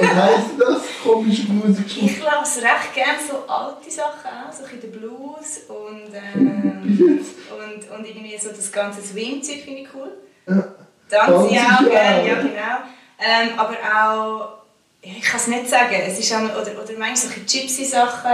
[0.00, 0.82] Was heisst das?
[1.00, 2.10] Komische Musikgeschmack?
[2.10, 7.96] Ich lasse recht gerne so alte Sachen an, so ein den Blues und, ähm, und,
[7.96, 10.10] und irgendwie so das ganze Swing-Zeug finde ich cool.
[10.48, 10.74] Ja.
[11.08, 12.76] Tanze ich auch gerne, ja genau.
[13.20, 17.16] Ähm, aber auch, ja, ich kann es nicht sagen, es ist auch, oder, oder manchmal
[17.16, 18.30] solche Gypsy-Sachen.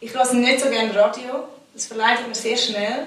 [0.00, 3.06] Ich höre nicht so gerne Radio, das verleitet mir sehr schnell.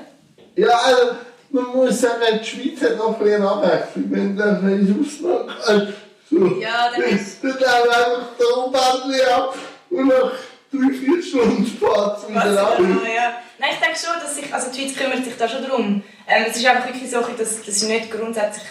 [0.56, 1.16] Ja, also,
[1.52, 4.06] man muss sagen, die Schweiz hat noch ein bisschen Abwechslung.
[4.12, 5.94] Wenn du ein Ausland hast,
[6.30, 9.56] so, Ja, dann ist- dann einfach der Oberli ab
[9.90, 10.32] und nach
[10.72, 12.80] drei, vier Stunden fährt es wieder ab.
[12.80, 13.34] ja.
[13.58, 16.04] Nein, ich denke schon, dass sich, also die Schweiz kümmert sich da schon darum.
[16.28, 18.68] Ähm, es ist einfach wirklich so, dass, ich nicht grundsätzlich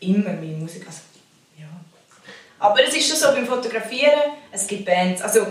[0.00, 0.98] immer meine Musik, also,
[1.58, 1.66] ja.
[2.58, 5.46] Aber es ist schon so beim Fotografieren, es gibt Bands, also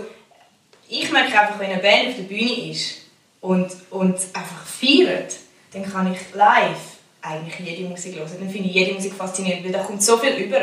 [0.88, 2.98] ich merke einfach, wenn eine Band auf der Bühne ist
[3.40, 5.34] und, und einfach feiert,
[5.72, 6.76] dann kann ich live
[7.22, 8.30] eigentlich jede Musik hören.
[8.38, 10.60] Dann finde ich jede Musik faszinierend, weil da kommt so viel über,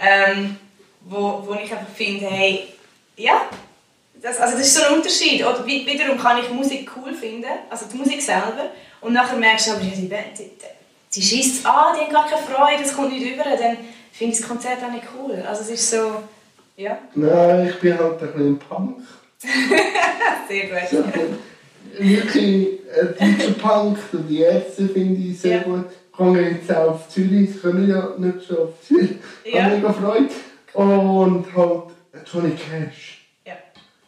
[0.00, 0.56] ähm,
[1.02, 2.68] wo, wo ich einfach finde, hey,
[3.16, 3.42] ja,
[4.22, 5.44] das, also das ist so ein Unterschied.
[5.44, 9.66] Oder wi- wiederum kann ich Musik cool finden, also die Musik selber, und nachher merkst
[9.68, 10.08] du aber, die die,
[11.14, 13.76] die, schießt an, die haben gar keine Freude, das kommt nicht über, dann
[14.12, 15.42] finde ich das Konzert auch nicht cool.
[15.46, 16.22] Also es ist so,
[16.76, 18.96] ja, Nein, ich bin halt ein bisschen Punk.
[20.48, 21.38] sehr gut.
[21.98, 25.62] Wirklich ein deutscher Punk, so die Ärzte finde ich sehr Ja.
[25.62, 25.84] gut.
[26.12, 29.12] Ich gehe jetzt auch auf Zürich, ich kann ja nicht schon auf Zürich.
[29.44, 29.64] Ich Ja.
[29.64, 30.28] habe mega Freude.
[30.72, 31.82] Und halt
[32.32, 33.26] Johnny Cash.
[33.46, 33.54] Ja.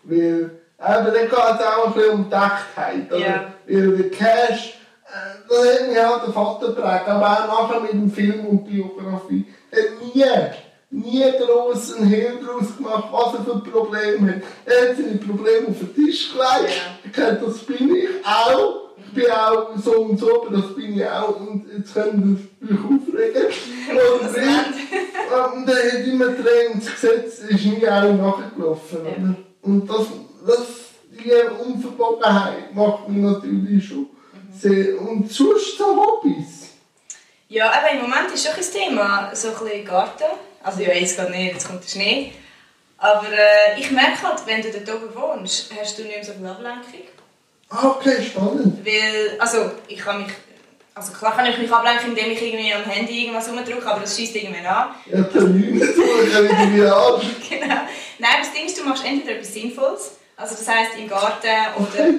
[0.05, 2.27] Weil, aber dann geht es auch ein bisschen um.
[2.27, 3.19] Oder?
[3.19, 3.55] Ja.
[3.67, 7.93] Weil der Cash, äh, das hat mich halt der Vater geprägt, aber auch nachher mit
[7.93, 9.47] dem Film und Biografie.
[9.73, 10.25] Hat nie,
[10.91, 14.43] nie gross einen Hehl daraus gemacht, was er für Probleme hat.
[14.65, 16.75] Er hat seine Probleme auf den Tisch gelegt.
[16.75, 17.11] Ja.
[17.13, 18.89] Kennt, das bin ich auch.
[19.07, 21.41] Ich bin auch so und so, aber das bin ich auch.
[21.41, 23.47] Und jetzt können wir euch aufregen.
[23.91, 24.79] Und ich-
[25.29, 28.99] und er hat immer Tränen ins Gesetz, ist nie allen nachgelaufen.
[29.05, 29.35] Ja.
[29.63, 30.07] Und das,
[30.47, 30.67] das,
[31.11, 31.33] die
[31.67, 34.09] Unverbogenheit macht mich natürlich schon Mhm.
[34.59, 35.01] sehr.
[35.01, 36.69] Und sonst so Hobbys.
[37.49, 40.25] Ja, aber im Moment ist schon ein Thema, so ein bisschen Garten.
[40.69, 42.33] Also ja, jetzt geht nicht, jetzt kommt der Schnee.
[42.99, 46.33] Aber äh, ich merke halt, wenn du dort oben wohnst, hast du nicht mehr so
[46.33, 47.09] viel Ablenkung.
[47.71, 48.85] Ah, Okay, spannend.
[48.85, 50.33] Weil, also ich kann mich,
[50.95, 54.15] also klar kann ich mich ablenken, indem ich irgendwie am Handy irgendwas rumdrücke, aber das
[54.15, 54.89] schießt irgendwann an.
[55.11, 57.21] Ja, Termine suchen irgendwie an.
[57.49, 57.81] genau.
[58.19, 62.15] Nein, das Ding ist, du machst entweder etwas Sinnvolles, also das heisst im Garten oder...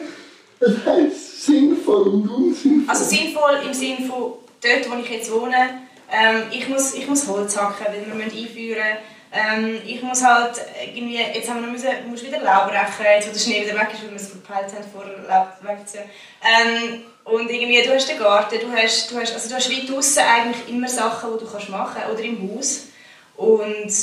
[0.59, 2.89] Das heisst sinnvoll und unsinnvoll.
[2.89, 7.27] Also sinnvoll im Sinne von dort, wo ich jetzt wohne, ähm, ich, muss, ich muss
[7.27, 8.97] Holz hacken, weil wir müssen einführen
[9.31, 10.55] ähm, Ich muss halt
[10.93, 13.89] irgendwie, jetzt haben wir müssen, musst wieder Laub rächen, jetzt wo der Schnee wieder weg
[13.93, 16.05] ist, weil wir es verpeilt haben, vor Laub wegzuziehen.
[16.41, 19.89] Ähm, und irgendwie, du hast den Garten, du hast, du hast, also du hast weit
[19.89, 22.87] draussen eigentlich immer Sachen, die du kannst machen kannst, oder im Haus.
[23.37, 23.93] Und,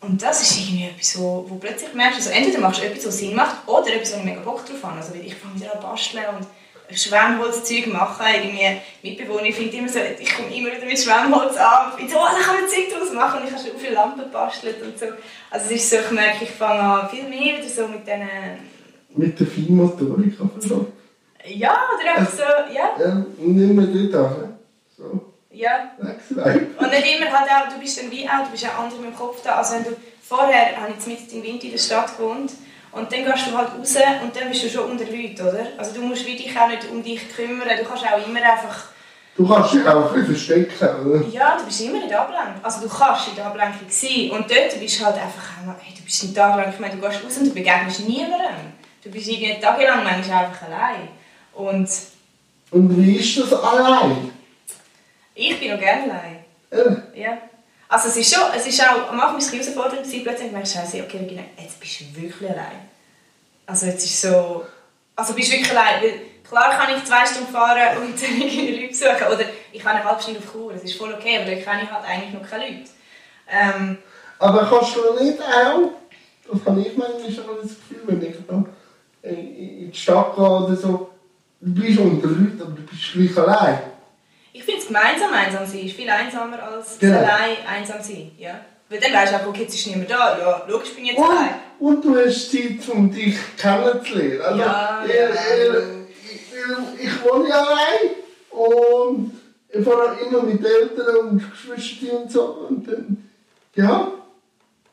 [0.00, 3.18] und das ist irgendwie etwas, wo, wo plötzlich merkst, also entweder machst du etwas, was
[3.18, 4.96] Sinn macht, oder etwas, wo ich mega Bock drauf habe.
[4.96, 6.46] Also ich fange wieder an basteln und
[6.96, 8.26] Schwemmholzzeug machen.
[8.34, 12.18] Irgendwie Mitbewohner, ich finde immer so, ich komme immer wieder mit Schwemmholz an finde so,
[12.18, 14.98] oh, da kann man Zeug draus machen und ich habe schon viele Lampen gebastelt und
[14.98, 15.06] so.
[15.50, 18.28] Also es ist so, ich merke, ich fange an viel mehr wieder so mit diesen,
[19.14, 20.92] Mit der Feinmotorik aber so.
[21.44, 24.58] ja, oder einfach so, ja, Ja, nimm mir dort an.
[24.96, 25.90] So, ja.
[26.02, 26.30] next.
[26.32, 29.10] Und nicht immer halt auch, du bist dann wie auch, du bist auch anders mit
[29.10, 29.56] dem Kopf da.
[29.56, 29.90] Also wenn du,
[30.22, 32.52] vorher habe ich mit im Winter in der Stadt gewohnt
[32.98, 35.66] Und dann gehst du halt raus und dann bist du schon unter Leuten, oder?
[35.76, 38.88] Also du musst dich auch nicht um dich kümmern, du kannst auch immer einfach...
[39.36, 41.24] Du kannst dich auch ein bisschen verstecken, oder?
[41.28, 42.60] Ja, du bist immer in der Ablenkung.
[42.62, 45.42] Also du kannst in der Ablenkung sein und dort bist du halt einfach...
[45.80, 48.72] Hey, du bist einen Tag lang, ich meine, du gehst raus und du begegnest niemandem.
[49.02, 51.08] Du bist irgendwie tagelang manchmal einfach allein.
[51.54, 51.88] Und...
[52.70, 54.32] Und wie ist das allein?
[55.34, 56.44] Ich bin noch gerne allein.
[57.14, 57.22] Ja.
[57.22, 57.38] Ja.
[57.88, 61.00] Also es ist schon, es ist auch am Anfang ein bisschen herausfordernd plötzlich merkst du,
[61.00, 62.87] okay, Regina, jetzt bist du wirklich allein.
[63.68, 64.64] Also jetzt ist so,
[65.14, 68.80] also bist du wirklich allein, weil klar kann ich zwei Stunden fahren und dann irgendwie
[68.80, 71.52] Leute besuchen, oder ich kann eine halbe Stunde auf Chur, das ist voll okay, aber
[71.52, 72.90] ich halt eigentlich noch keine Leute.
[73.50, 73.98] Ähm,
[74.38, 75.90] Aber kannst du nicht auch,
[76.50, 78.64] das habe ich manchmal schon das Gefühl, wenn ich da
[79.22, 81.10] in in die Stadt gehe oder so,
[81.60, 83.78] du bist unter Leuten, aber du bist gleich allein.
[84.54, 87.18] ich finde es gemeinsam einsam sein ist viel einsamer als Genau.
[87.18, 88.60] allein einsam sein, ja.
[88.90, 91.18] Weil dann weißt du einfach, okay, jetzt ist niemand da, ja, logisch bin ich jetzt
[91.20, 91.54] Und, allein.
[91.78, 94.40] und du hast Zeit, um dich kennenzulernen.
[94.40, 95.28] Also, Ja, ich, ja.
[95.30, 98.10] ich, ich, ich wohne ja allein
[98.50, 99.32] und
[99.68, 102.42] ich fahre auch immer mit Eltern und Geschwistern und so.
[102.68, 103.30] Und dann,
[103.74, 104.10] ja,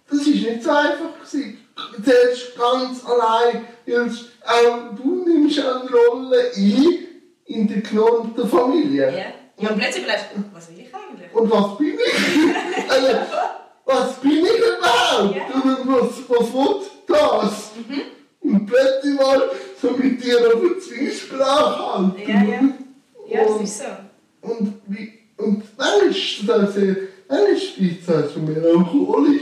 [0.10, 1.20] das war nicht so einfach.
[1.24, 1.60] Gewesen.
[2.04, 7.00] Zuerst ganz allein, auch du nimmst eine Rolle ein
[7.46, 9.12] in der genormten Familie.
[9.12, 9.24] Ja.
[9.58, 11.34] Ja, und plötzlich bleibst du, was will ich eigentlich?
[11.34, 12.92] Und was bin ich?
[12.92, 13.08] also,
[13.86, 15.36] was bin ich überhaupt?
[15.36, 15.46] Ja.
[15.54, 17.72] Und was, was will das?
[17.88, 18.02] Mhm.
[18.42, 19.50] Und plötzlich mal
[19.82, 22.22] so mit dir auf der Zwiesprache halten.
[22.28, 22.62] Ja, ja.
[23.28, 23.86] Ja, das ist so.
[24.42, 26.76] Und, wie, und dann ist das,
[27.28, 29.42] dann ist so melancholisch.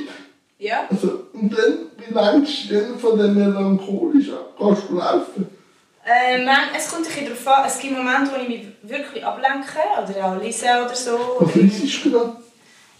[0.58, 0.88] Ja.
[0.90, 4.28] Also, und dann, wie lange denn von der melancholisch?
[4.58, 5.50] Kannst du laufen?
[6.06, 7.66] Äh, man, es kommt ein darauf an.
[7.68, 11.18] Es gibt Momente, wo ich mich wirklich ablenke oder auch lese oder so.
[11.40, 12.43] Was liest du gerade?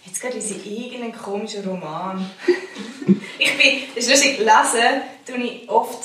[0.06, 2.30] Jetzt gerade ich irgendeinen komischen Roman.
[3.38, 6.00] ich bin, das ist lustig, lesen tue ich oft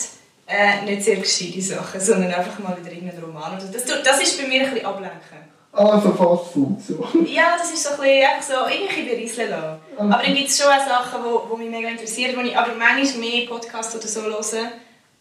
[0.48, 3.58] äh, nicht sehr gescheite Sachen, sondern einfach mal wieder irgendeinen Roman.
[3.58, 3.66] Oder.
[3.66, 5.50] Das, das ist bei mir ein bisschen ablenken.
[5.72, 6.82] Also Fast Food.
[6.82, 7.08] So.
[7.26, 9.80] Ja, das ist so ein bisschen, einfach so irgendwie berieseln lassen.
[9.96, 10.12] Okay.
[10.12, 12.58] Aber dann gibt es schon auch Sachen, die wo, wo mich mega interessieren, wo ich
[12.58, 14.72] aber manchmal mehr Podcasts oder so höre.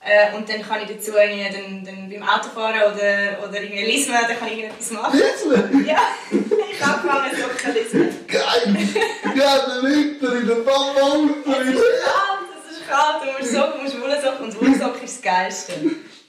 [0.01, 4.13] Äh, und dann kann ich dazu irgendwie dann, dann beim Autofahren oder, oder irgendwie lesen,
[4.13, 5.19] dann kann ich irgendetwas machen.
[5.19, 5.87] Lesen?
[5.87, 5.99] Ja,
[6.79, 8.17] zu lesen.
[8.27, 8.89] Geil!
[9.35, 11.35] Ja, der Winter in der Ballon.
[11.47, 15.17] Es ist kalt, es ist kalt, du musst Socken, du musst Wollsocken und Wollsocken ist
[15.17, 15.73] das Geilste.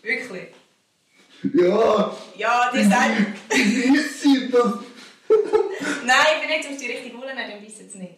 [0.01, 0.47] Wirklich.
[1.53, 4.73] Ja, Ja, die sagen, wie ist das?
[6.05, 8.13] nein, ich bin nicht, du musst die richtig Wolle dann beißt es nicht.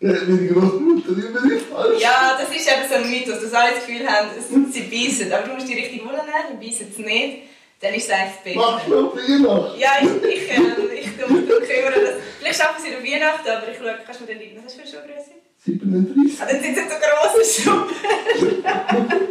[0.00, 2.00] Ja, meine Großmutter immer nicht falsch.
[2.00, 4.30] Ja, das ist eben so ein Mythos, dass alle das Gefühl haben,
[4.72, 5.30] sie beißen.
[5.30, 7.38] Aber du musst die richtige Wolle nehmen, dann beißen sie nicht.
[7.80, 9.78] Dann ist es eigentlich das Machst du noch Weihnachten?
[9.80, 11.46] Ja, ich, ich, äh, ich kümmern.
[11.48, 14.56] Dass, vielleicht schaffen sie noch Weihnachten, aber ich schaue, kannst du mir dann lieben.
[14.64, 15.30] Was hast du für eine Schuhgröße?
[15.64, 16.40] 37.
[16.40, 17.86] Ah, dann sind sie so grosse Schuhe.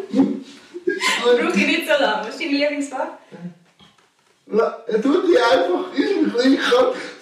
[1.24, 2.28] Brauche ich nicht so lange.
[2.28, 3.12] Was ist deine Lieblingsfarbe?
[4.48, 6.60] La- Er tut die einfach, ist mir gleich,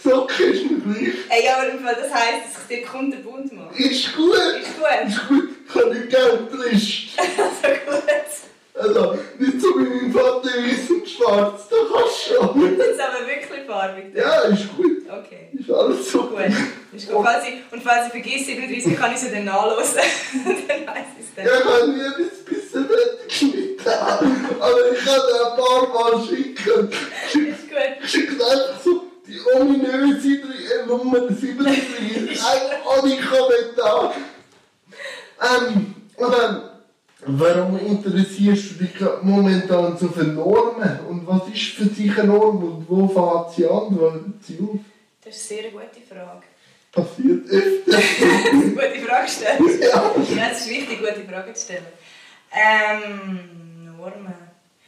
[0.02, 1.14] Socken ist mir gleich.
[1.30, 3.76] Ey, aber im Fall, das heisst, dass ich dir kundenbunt mache.
[3.78, 5.08] Ist gut, Ist gut.
[5.08, 7.18] ist gut, kann ich gerne trist.
[7.18, 8.04] Also gut.
[8.80, 12.78] Also, nicht so wie mein Vater weiß und schwarz, da kannst du schon.
[12.78, 14.06] Das ist aber wirklich farbig.
[14.16, 15.50] Ja, ist gut, Okay.
[15.58, 16.40] ist alles so Gut.
[16.94, 17.26] Ist gut.
[17.26, 19.78] Falls ich, und falls ich vergesse, 37 kann ich sie dann nachhören.
[19.78, 21.46] dann weiss ich es dann.
[21.46, 23.92] Ja, ich habe nie bis bisschen weggeschnitten,
[24.60, 26.92] aber ich kann dir ein paar Mal schicken.
[27.32, 28.10] Schick, Ist gut.
[28.10, 30.42] schick einfach so die ominöse
[30.88, 34.14] Nummer 37, ein ohne Kommentar.
[35.42, 36.77] Ähm, aber
[37.28, 41.00] warum interessierst du dich momentan so für Normen?
[41.08, 44.60] Und was ist für dich eine Norm und wo fängt sie an, wo hört sie
[44.62, 44.80] auf?
[45.24, 46.44] Das ist eine sehr gute Frage.
[46.92, 47.92] Passiert öfter.
[47.92, 49.82] Das ist eine gute Frage gestellt.
[49.82, 50.16] ja.
[50.36, 51.86] Ja, es ist wichtig, gute Fragen zu stellen.
[52.52, 54.34] Ähm, Normen.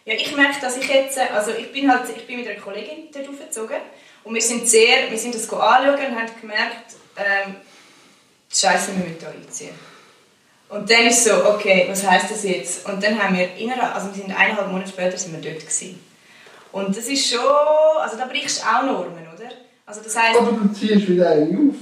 [0.06, 3.10] Ja, ich merke, dass ich jetzt, also ich bin halt, ich bin mit einer Kollegin
[3.13, 3.78] dort aufgezogen
[4.23, 7.56] und wir sind sehr, wir sind das anschauen und haben gemerkt, ähm,
[8.52, 9.88] Scheiße, wir müssen hier einziehen.
[10.69, 12.88] Und dann ist so, okay, was heisst das jetzt?
[12.88, 15.99] Und dann haben wir innerhalb, also wir sind eineinhalb Monate später sind wir dort gewesen.
[16.71, 17.39] Und das ist schon,
[17.99, 19.49] also da brichst du auch Normen, oder?
[19.86, 21.75] Also das heisst, Aber du ziehst wieder eine auf.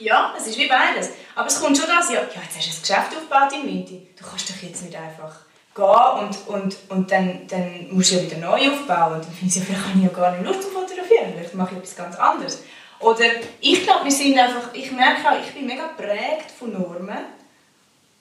[0.00, 1.10] ja, es ist wie beides.
[1.36, 3.94] Aber es kommt schon das, ja, ja jetzt hast du ein Geschäft aufgebaut im Winter.
[4.18, 5.36] Du kannst doch jetzt nicht einfach
[5.74, 9.14] gehen und, und, und dann, dann musst du ja wieder neu aufbauen.
[9.14, 11.54] Und dann findest du, ja, vielleicht habe ich ja gar nicht Lust zu fotografieren, vielleicht
[11.54, 12.62] mache ich etwas ganz anderes.
[12.98, 13.24] Oder
[13.60, 17.43] ich glaube, wir sind einfach, ich merke auch, ich bin mega geprägt von Normen.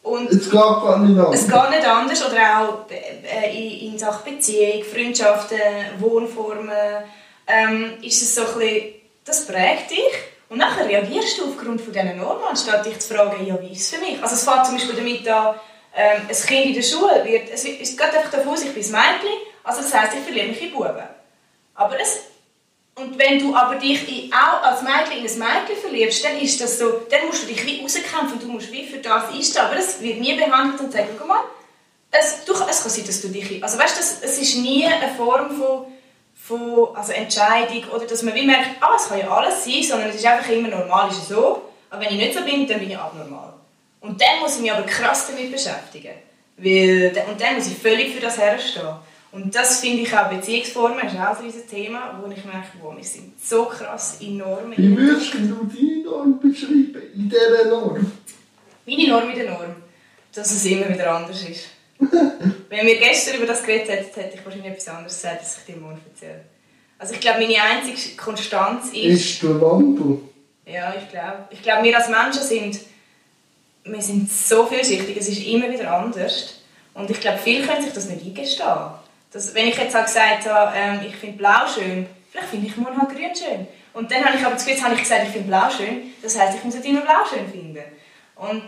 [0.04, 1.34] Und Es geht gar nicht an.
[1.34, 2.30] es geht nicht anders.
[2.30, 5.58] Oder auch äh, in, in Sachen Beziehung, Freundschaften,
[6.00, 6.70] Wohnformen.
[7.48, 8.94] Ähm, ist es so ein bisschen,
[9.26, 10.14] das prägt dich.
[10.50, 13.82] Und nachher reagierst du aufgrund von diesen Normen, anstatt dich zu fragen, ja, wie ist
[13.82, 14.22] es für mich?
[14.22, 15.56] Also es fängt zum Beispiel damit an,
[15.96, 18.92] ähm, ein Kind in der Schule wird, es ist gerade einfach davon, ich bin ein
[18.92, 21.04] Mädchen, also das heisst, ich verliere mich in Buben.
[21.76, 22.20] Aber es,
[22.96, 26.62] und wenn du aber dich in, auch als Mädchen in ein Mädchen verliebst, dann ist
[26.62, 29.78] das so, dann musst du dich wie rauskämpfen, du musst wie für das einstehen, aber
[29.78, 31.44] es wird nie behandelt und sagt, guck mal,
[32.12, 35.12] es, du, es kann sein, dass du dich, also weißt du, es ist nie eine
[35.16, 35.86] Form von,
[36.36, 40.10] von also Entscheidung oder dass man wie merkt, ah, es kann ja alles sein, sondern
[40.10, 42.92] es ist einfach immer normal, ist so, aber wenn ich nicht so bin, dann bin
[42.92, 43.54] ich abnormal.
[44.02, 46.14] Und dann muss ich mich aber krass damit beschäftigen,
[46.58, 48.98] weil, und dann muss ich völlig für das herstehen.
[49.34, 52.96] Und das finde ich auch Beziehungsformen, ist auch so ein Thema, wo ich merke, wo
[52.96, 54.72] wir sind so krass enorm.
[54.76, 58.12] Wie würdest du deine Norm beschreiben, in dieser Norm?
[58.86, 59.76] Meine Norm in der Norm?
[60.36, 61.66] Dass es immer wieder anders ist.
[62.00, 65.74] Wenn wir gestern über das geredet hätten, hätte ich wahrscheinlich etwas anderes gesagt, als ich
[65.74, 66.42] dir morgen erzähle.
[67.00, 68.96] Also ich glaube, meine einzige Konstanz ist...
[68.96, 70.20] Ist der Wandel.
[70.68, 71.48] Ja, ich glaube.
[71.50, 72.80] Ich glaube, wir als Menschen sind...
[73.84, 76.62] Wir sind so vielschichtig, es ist immer wieder anders.
[76.94, 79.03] Und ich glaube, viele können sich das nicht eingestehen.
[79.34, 82.78] Das, wenn ich jetzt auch gesagt habe, ähm, ich finde blau schön, vielleicht finde ich
[82.78, 83.68] morgen halt grün schön.
[83.94, 86.14] Und dann habe ich aber zu jetzt habe ich gesagt, ich finde blau schön.
[86.22, 87.84] Das heisst, ich muss nicht immer blau schön finden.
[88.36, 88.64] Und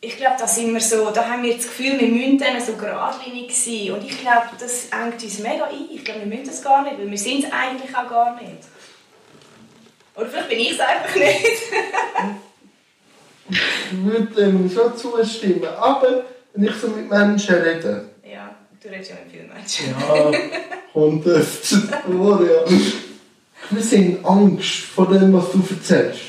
[0.00, 2.74] ich glaube, da sind wir so, da haben wir das Gefühl, wir müssen dann so
[2.74, 3.92] geradlinig sein.
[3.92, 5.88] Und ich glaube, das engt uns mega ein.
[5.92, 8.58] Ich glaube, wir müssen das gar nicht, weil wir sind es eigentlich auch gar nicht.
[10.16, 11.62] Oder vielleicht bin ich es einfach nicht.
[13.92, 15.66] ich würde dem schon zustimmen.
[15.78, 18.13] Aber wenn ich so mit Menschen rede,
[18.84, 19.86] Du redest ja mit vielen Menschen.
[19.98, 20.30] Ja,
[20.92, 22.64] vor, ja.
[23.70, 26.20] Wir sind Angst vor dem, was du erzählst.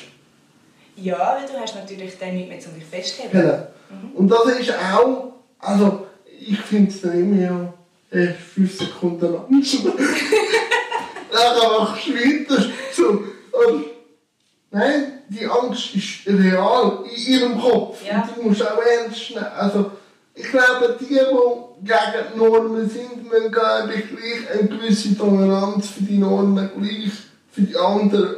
[0.96, 3.32] Ja, weil du hast natürlich dann nicht mehr zu dich festheben.
[3.34, 3.68] Genau.
[3.90, 4.12] Mhm.
[4.16, 6.08] Und das ist auch, also
[6.40, 7.74] ich finde es dann immer ja,
[8.18, 9.76] äh, fünf Sekunden Angst.
[9.86, 12.66] dann machst du weiter.
[12.94, 13.86] So, und,
[14.72, 18.00] nein, die Angst ist real in ihrem Kopf.
[18.08, 18.22] Ja.
[18.22, 19.44] Und du musst auch ernst nehmen.
[19.44, 19.92] Also,
[20.36, 25.88] ich glaube, die, die gegen die Normen sind, müssen, glaube ich, gleich eine gewisse Toleranz
[25.88, 27.12] für die Normen gleich
[27.52, 28.36] für die anderen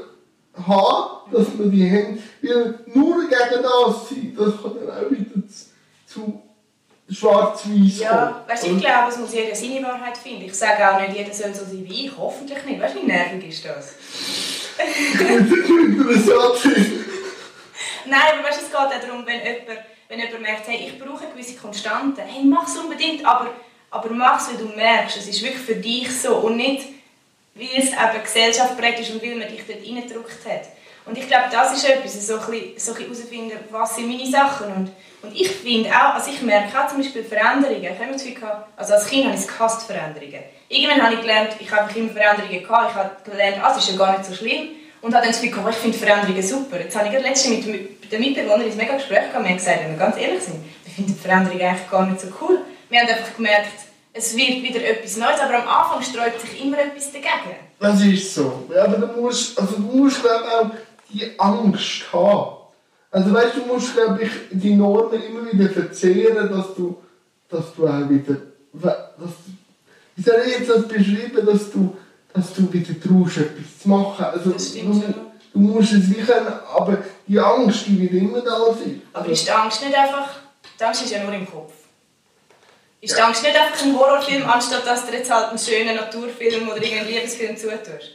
[0.53, 2.23] haben, dass wir die haben.
[2.41, 5.41] Weil nur gegen das sein, das kann dann auch wieder
[6.05, 6.43] zu,
[7.09, 8.43] schwarz-weiß ja.
[8.47, 10.43] Weißt, ich glaube, es muss jeder seine Wahrheit finden.
[10.43, 12.11] Ich sage auch nicht, jeder soll so sein wie ich.
[12.15, 12.79] Hoffentlich nicht.
[12.79, 13.95] Weißt du, wie nervig ist das?
[14.77, 16.75] Interessant.
[18.05, 21.23] Nein, aber weißt, es geht auch darum, wenn jemand wenn jemand merkt, hey, ich brauche
[21.23, 23.51] eine gewisse Konstante, hey, mach es unbedingt, aber,
[23.91, 26.87] aber mach es, weil du merkst, es ist wirklich für dich so und nicht,
[27.55, 30.67] weil es eben Gesellschaft prägt ist und weil man dich dort reingedrückt hat.
[31.07, 32.93] Und ich glaube, das ist etwas, so ein bisschen so
[33.71, 34.67] was sind meine Sachen.
[34.67, 34.91] Und,
[35.21, 37.81] und ich finde auch, also ich merke auch zum Beispiel Veränderungen.
[37.81, 40.43] Ich habe das Gefühl also als Kind habe ich es gehasst, Veränderungen.
[40.67, 43.91] Irgendwann habe ich gelernt, ich habe immer Veränderungen gehabt, ich habe gelernt, ah, es ist
[43.91, 44.69] ja gar nicht so schlimm.
[45.01, 46.79] Und habe dann das Gefühl, oh, ich finde Veränderungen super.
[46.79, 49.91] Jetzt habe ich gerade letztens mit den Mitbewohnern ein mega Gespräch gehabt und gesagt, wenn
[49.91, 52.59] wir ganz ehrlich sind, wir finden Veränderungen eigentlich gar nicht so cool.
[52.89, 53.67] Wir haben einfach gemerkt,
[54.13, 57.55] es wird wieder etwas Neues, aber am Anfang sträubt sich immer etwas dagegen.
[57.79, 58.67] Das ist so.
[58.75, 60.71] Aber du musst, also du musst auch
[61.09, 62.57] die Angst haben.
[63.11, 66.97] Also weißt du, musst glaube ich die Normen immer wieder verzehren, dass du,
[67.49, 68.37] dass du auch wieder,
[68.73, 69.31] dass
[70.17, 71.95] ich soll jetzt das beschreiben, dass du
[72.37, 74.25] dass du wieder traust, etwas zu machen.
[74.25, 75.13] Also, das stimmt, du,
[75.53, 79.01] du musst es wie können, aber die Angst, die wird immer da sein.
[79.13, 80.29] Aber ist die Angst nicht einfach,
[80.79, 81.73] die Angst ist ja nur im Kopf.
[83.01, 83.17] Ist ja.
[83.17, 86.81] die Angst nicht einfach ein Horrorfilm, anstatt dass du jetzt halt einen schönen Naturfilm oder
[86.81, 88.11] irgendeinen Liebesfilm zutust?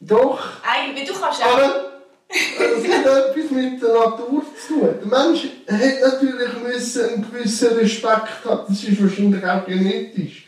[0.00, 0.40] Doch.
[0.62, 1.54] Eigentlich, du kannst auch...
[1.54, 1.84] Aber
[2.28, 4.94] es hat etwas mit der Natur zu tun.
[5.00, 10.46] Der Mensch hat natürlich müssen einen gewissen Respekt haben, das ist wahrscheinlich auch genetisch.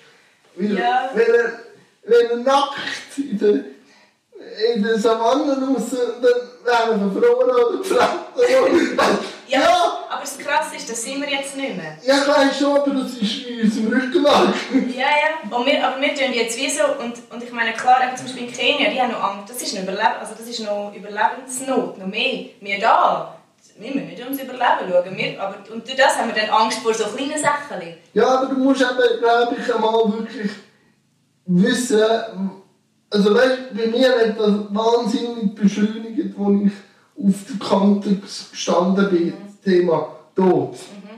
[0.57, 1.11] Weil, ja.
[1.15, 1.70] weil er
[2.11, 3.65] wenn er nackt in der,
[4.75, 6.23] in der Savanne raus, dann
[6.65, 8.19] wären wir verfroren oder gefressen.
[9.49, 11.97] ja, ja, aber das Krasse ist, das sind wir jetzt nicht mehr.
[12.03, 14.55] Ja, ich weiß schon, aber das ist in unserem Rückenmark.
[14.95, 15.57] ja, ja.
[15.57, 18.49] Und wir, aber wir tun jetzt wie so, und, und ich meine, klar, zum Beispiel
[18.49, 21.99] in Kenia, die haben noch Angst, das ist, noch Überleb also das ist noch Überlebensnot,
[21.99, 22.47] noch mehr.
[22.61, 23.37] Wir da,
[23.79, 25.17] wir müssen nicht ums Überleben schauen.
[25.17, 27.95] Wir, aber, und durch das haben wir dann Angst vor so kleinen Sachen.
[28.15, 30.51] Ja, aber du musst eben, glaube ich, einmal wirklich
[31.51, 32.01] wissen,
[33.11, 36.73] also weißt, bei mir hat das wahnsinnig beschleunigt, als ich
[37.27, 39.33] auf der Kante gestanden bin, mhm.
[39.65, 40.73] Thema Tod.
[40.73, 40.77] Mhm.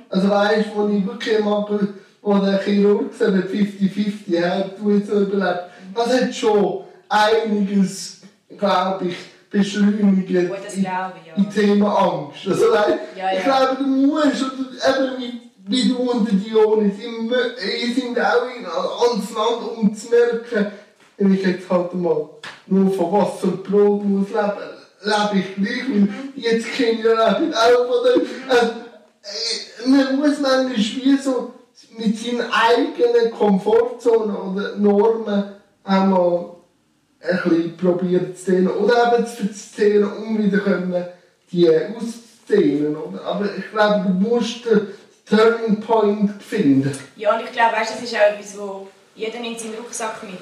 [0.09, 1.81] Also weißt du, wo ich wirklich mal,
[2.23, 5.65] wo der Chirurg gesagt hat, 50-50, ja, du jetzt überlebt.
[5.95, 8.23] Das hat schon einiges,
[8.57, 9.17] glaube ich,
[9.51, 11.13] beschleunigt in, ja.
[11.37, 12.49] in Thema Angst.
[12.49, 13.39] Also, weißt, ja, ja.
[13.39, 19.31] ich glaube, du musst, eben mit wie du und die Dionis, ihr sind auch ans
[19.31, 20.73] Land, um zu merken,
[21.17, 22.29] wenn ich jetzt halt mal
[22.67, 24.53] nur von Wasser und Brot muss leben,
[25.03, 28.23] lebe ich gleich, weil jetzt Kinder leben auch von dem.
[28.49, 28.73] Also,
[29.87, 31.53] man muss manchmal wie so
[31.97, 35.45] mit seinen eigenen Komfortzonen oder Normen
[35.85, 36.57] auch mal
[37.21, 38.69] ein bisschen probieren zu dehnen.
[38.69, 41.13] Oder eben zu verzehnen, um wieder
[41.51, 42.97] die auszudehnen.
[43.25, 44.67] Aber ich glaube, du musst
[45.27, 46.99] Turning Point finden.
[47.17, 50.39] Ja, und ich glaube, weißt, das ist auch etwas, wo jeder nimmt seinen Rucksack mit.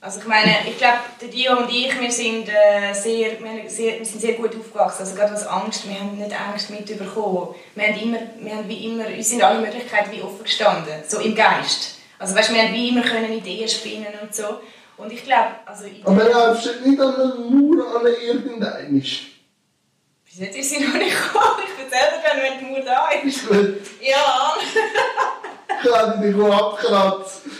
[0.00, 4.00] Also ich meine, ich glaube, der Dio und ich, wir sind, äh, sehr, wir, sehr,
[4.00, 5.02] wir sind sehr gut aufgewachsen.
[5.02, 7.54] Also gerade was Angst, wir haben nicht Angst mitbekommen.
[7.76, 11.20] Wir haben, immer, wir haben wie immer, uns sind alle Möglichkeiten wie offen gestanden, so
[11.20, 11.98] im Geist.
[12.18, 14.60] Also weißt, wir haben wie immer können Ideen spinnen und so.
[14.96, 15.84] Und ich glaube, also...
[16.04, 19.00] Aber er steht nicht an einer Mauer an irgendeinem.
[19.00, 21.71] Bis jetzt ist sie noch nicht gekommen.
[21.92, 23.36] Ich dir dann, wenn die Mauer da ist.
[23.36, 23.80] Ist gut.
[24.00, 24.54] Ja.
[25.84, 27.52] ich habe dich abkratzen.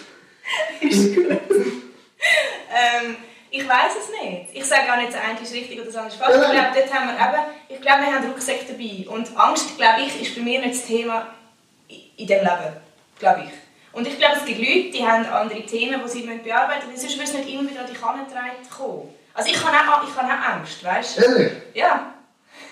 [0.81, 1.27] ist gut.
[1.29, 3.17] ähm,
[3.51, 4.49] ich weiß es nicht.
[4.55, 6.37] Ich sage auch nicht, das eine ist richtig oder das andere ist falsch.
[6.37, 9.07] Ich glaube, dort haben wir eben, ich glaube, wir haben Rucksäcke dabei.
[9.15, 11.27] Und Angst, glaube ich, ist bei mir nicht das Thema
[11.89, 12.77] in diesem Leben.
[13.19, 13.53] Glaube ich.
[13.93, 17.19] Und ich glaube, es gibt Leute, die haben andere Themen, die sie bearbeiten müssen, sonst
[17.19, 18.27] würde es nicht immer wieder an die Kanne
[18.75, 19.15] kommen.
[19.35, 21.23] Also ich habe auch, ich habe auch Angst, weißt du?
[21.23, 21.53] Ehrlich?
[21.75, 22.15] Ja.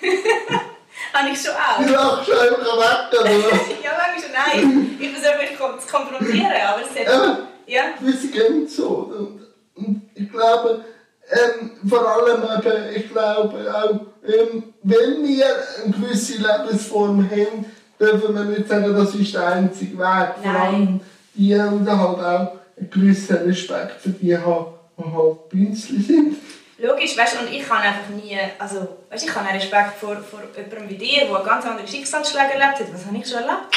[1.13, 1.83] habe ich schon auch.
[1.83, 3.31] Du lachst einfach weg, oder?
[3.85, 4.97] ja, manchmal schon nein.
[5.01, 7.07] Ich versuche mich zu konfrontieren, aber es hat...
[7.07, 7.83] Ja, ja.
[7.99, 9.13] gewisse gehen so.
[9.17, 9.41] Und,
[9.77, 10.85] und ich glaube,
[11.31, 15.47] ähm, vor allem eben, ich glaube auch, ähm, wenn wir
[15.85, 17.67] eine gewisse Lebensform haben,
[17.99, 20.29] dürfen wir nicht sagen, das ist der einzige Weg.
[20.43, 21.01] Vor allem
[21.35, 24.67] die haben halt auch einen gewissen Respekt für die haben,
[24.99, 26.37] die halt Bünzli sind.
[26.81, 30.89] Logisch, weißt und ich habe einfach nie, also, weißt, ich habe Respekt vor, vor jemandem
[30.89, 32.95] wie dir, der ganz andere Schicksalsschläge erlebt hat.
[32.95, 33.77] Was habe ich schon erlebt?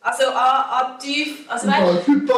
[0.00, 2.12] Also an, an tief, also weißt du...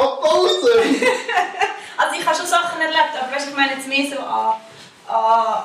[1.99, 4.55] also ich habe schon Sachen erlebt, aber weißt, ich meine jetzt mehr so an,
[5.07, 5.65] an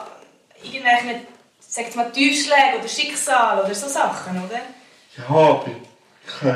[0.61, 1.25] irgendwelchen,
[1.59, 4.59] sag jetzt mal, Tiefschläge oder Schicksal oder so Sachen, oder?
[5.17, 5.67] Ja, aber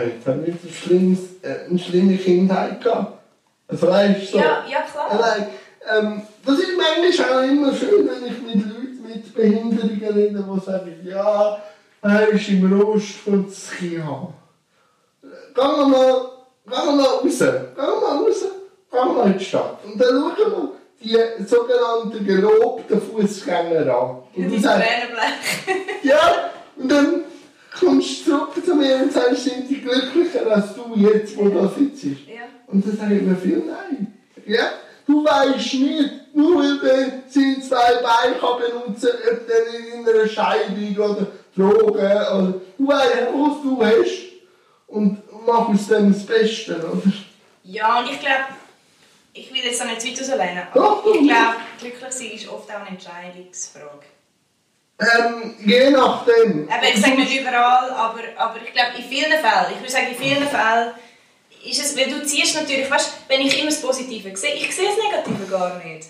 [0.05, 3.19] ich habe nicht ein schlimmes, äh, eine schlimme Kindheit gehabt.
[3.69, 4.37] Also weißt du, so.
[4.37, 5.11] Ja, ja klar.
[5.11, 5.47] Allein,
[5.89, 10.65] ähm, das ist manchmal auch immer schön, wenn ich mit Leuten mit Behinderungen rede, die
[10.65, 11.61] sagen, ja,
[12.01, 14.33] er ist im Rost von Skiha.
[15.21, 16.29] Gehen wir mal,
[16.65, 17.41] gehen wir mal raus, gehen
[17.75, 19.79] wir mal raus, gehen wir mal in die Stadt.
[19.83, 20.69] Und dann schauen
[20.99, 24.17] wir die sogenannten gelobten Fußgänger an.
[24.35, 24.87] Und die sagst,
[26.03, 27.23] Ja, und dann
[27.77, 31.67] kommst du zurück zu mir und sagst, sind die glücklicher als du jetzt, wo du
[31.67, 32.03] sitzt?
[32.27, 32.41] Ja.
[32.67, 34.19] Und dann sage ich mir viel nein.
[34.45, 34.71] Ja?
[35.09, 40.27] Du weißt nicht, nur weil seine zwei Beine kann benutzen kann, ob der in einer
[40.29, 44.21] Scheidung oder Drogen oder du weißt, was du hast
[44.85, 47.11] und mach aus dem das Beste, oder?
[47.63, 48.49] Ja, und ich glaube,
[49.33, 52.69] ich will jetzt auch nicht zu weit rauslehnen, aber ich glaube, glücklich sein ist oft
[52.69, 54.05] auch eine Entscheidungsfrage.
[54.99, 56.69] Ähm, je nachdem.
[56.69, 60.07] Eben, ich sage nicht überall, aber, aber ich glaube, in vielen Fällen, ich würde sagen,
[60.09, 60.91] in vielen Fällen
[61.63, 64.87] ist es, weil du ziehst natürlich, weißt, wenn ich immer das Positive sehe, ich sehe
[64.87, 66.07] das Negative gar nicht.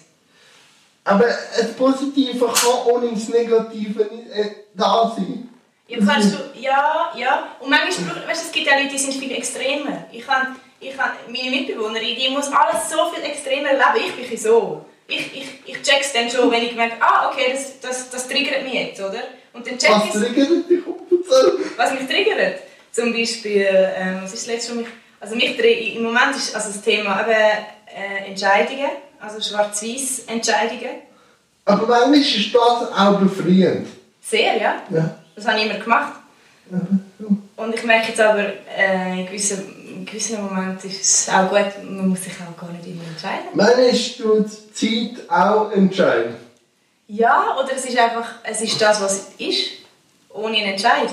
[1.04, 5.50] Aber das Positive kann ohne das Negative nicht äh, da sein.
[5.88, 7.56] Ja, kannst du, ja, ja.
[7.60, 10.06] Und manchmal, weißt, es gibt auch Leute, die sind viel extremer.
[10.12, 14.20] Ich habe, ich habe meine Mitbewohnerin, die muss alles so viel extremer erleben.
[14.22, 14.86] Ich bin so.
[15.08, 18.64] Ich, ich, ich check's dann schon, wenn ich merke, ah, okay, das, das, das triggert
[18.64, 19.24] mich jetzt, oder?
[19.54, 20.80] Und dann check Was triggert dich?
[21.76, 22.60] Was mich triggert?
[22.92, 24.88] Zum Beispiel, ähm, was ist das letzte, was mich...
[25.20, 28.90] Also mich im Moment ist also das Thema eben, äh, Entscheidungen,
[29.20, 31.02] also schwarz-weiß Entscheidungen.
[31.66, 33.88] Aber manchmal ist das auch befreiend.
[34.22, 34.82] Sehr, ja.
[34.90, 35.16] ja.
[35.36, 36.14] Das habe ich immer gemacht.
[36.70, 37.44] Mhm.
[37.56, 41.84] Und ich merke jetzt aber, äh, in, gewissen, in gewissen Momenten ist es auch gut,
[41.84, 43.50] man muss sich auch gar nicht immer entscheiden.
[43.54, 44.50] Manchmal tut
[44.82, 46.36] die Zeit auch entscheiden.
[47.08, 49.70] Ja, oder es ist einfach, es ist das, was es ist,
[50.30, 51.10] ohne einen Entscheid.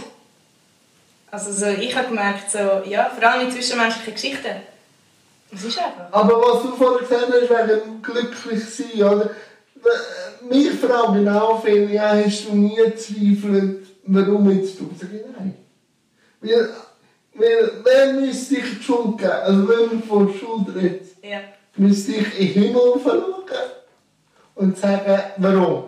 [1.30, 2.58] Also so, ich habe gemerkt, so,
[2.88, 4.62] ja, vor allem in zwischenmenschlichen Geschichten.
[5.52, 6.12] Es ist einfach.
[6.12, 9.30] Aber was du vorhin gesagt hast, wegen glücklich sein, oder?
[10.48, 14.90] Mich fragen auch viele, ja, hast du nie gezweifelt, warum jetzt du?
[15.00, 15.56] Ich, nein.
[16.40, 16.70] Weil,
[17.34, 19.30] weil, wer müsste ich die Schuld geben?
[19.30, 21.40] Also wenn man von Schuld redet, ja.
[21.76, 23.22] müsste ich in den Himmel schauen
[24.54, 25.84] und sagen, warum?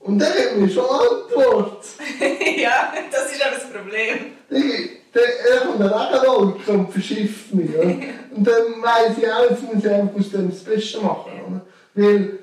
[0.00, 1.84] Und dann hat mir schon Antwort.
[2.56, 4.32] ja, das ist aber das Problem.
[4.52, 7.70] Er kommt dann auch und verschifft mich.
[7.76, 7.84] Oder?
[8.34, 11.32] Und dann weiss ich auch, jetzt muss ich einfach aus dem das Beste machen.
[11.46, 11.60] Oder?
[11.94, 12.38] Weil,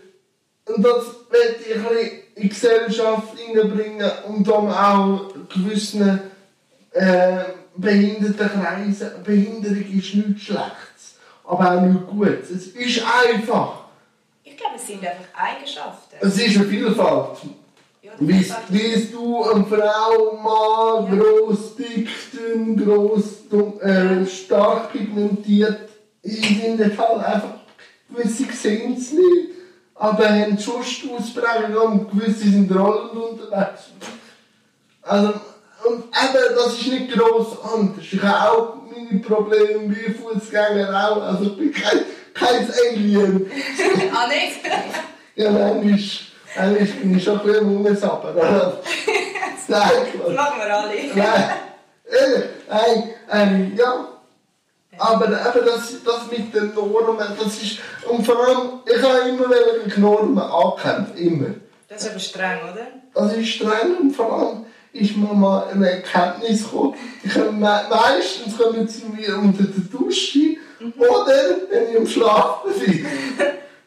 [0.66, 6.22] und das möchte ich ein bisschen in die Gesellschaft hineinbringen und dann auch gewissen
[6.92, 7.38] äh,
[7.76, 9.24] Behindertenkreisen.
[9.24, 12.44] Behinderung ist nichts Schlechtes, aber auch nicht gut.
[12.44, 13.86] Es ist einfach.
[14.44, 16.16] Ich glaube, es sind einfach Eigenschaften.
[16.20, 17.38] Es ist eine Vielfalt.
[18.20, 22.10] Wie, wie du eine Frau, Mann, groß, dick,
[22.78, 25.90] gross, dumm- äh, stark pigmentiert.
[26.22, 27.54] Ich finde halt einfach,
[28.10, 29.50] gewisse sehen es nicht,
[29.96, 33.84] aber haben sonst Ausprägungen und gewisse sind rollend unterwegs.
[35.02, 35.34] Also,
[35.86, 38.06] und eben, das ist nicht gross anders.
[38.12, 41.22] Ich habe auch meine Probleme wie Fußgänger auch.
[41.22, 42.00] Also ich bin kein,
[42.34, 43.50] kein Alien.
[44.14, 44.60] ah, nicht?
[45.36, 46.00] Ja, manchmal,
[46.56, 48.36] manchmal bin ich schon ein bisschen rumsabbern.
[48.36, 48.74] Nein,
[49.68, 50.94] Das machen wir alle.
[51.16, 51.50] Nein,
[52.70, 54.08] nein, ähm, ja.
[54.98, 57.78] Aber eben das, das mit den Normen, das ist,
[58.10, 59.46] und vor allem, ich habe immer
[59.86, 61.50] gegen Normen angekämpft, immer.
[61.88, 62.88] Das ist aber streng, oder?
[63.14, 66.96] Das ist streng und vor allem ist mir mal eine Erkenntnis gekommen.
[67.24, 70.56] Ich habe me meistens kommen sie mir unter der Dusche
[70.98, 71.26] oder
[71.70, 73.06] wenn ich am Schlafen bin.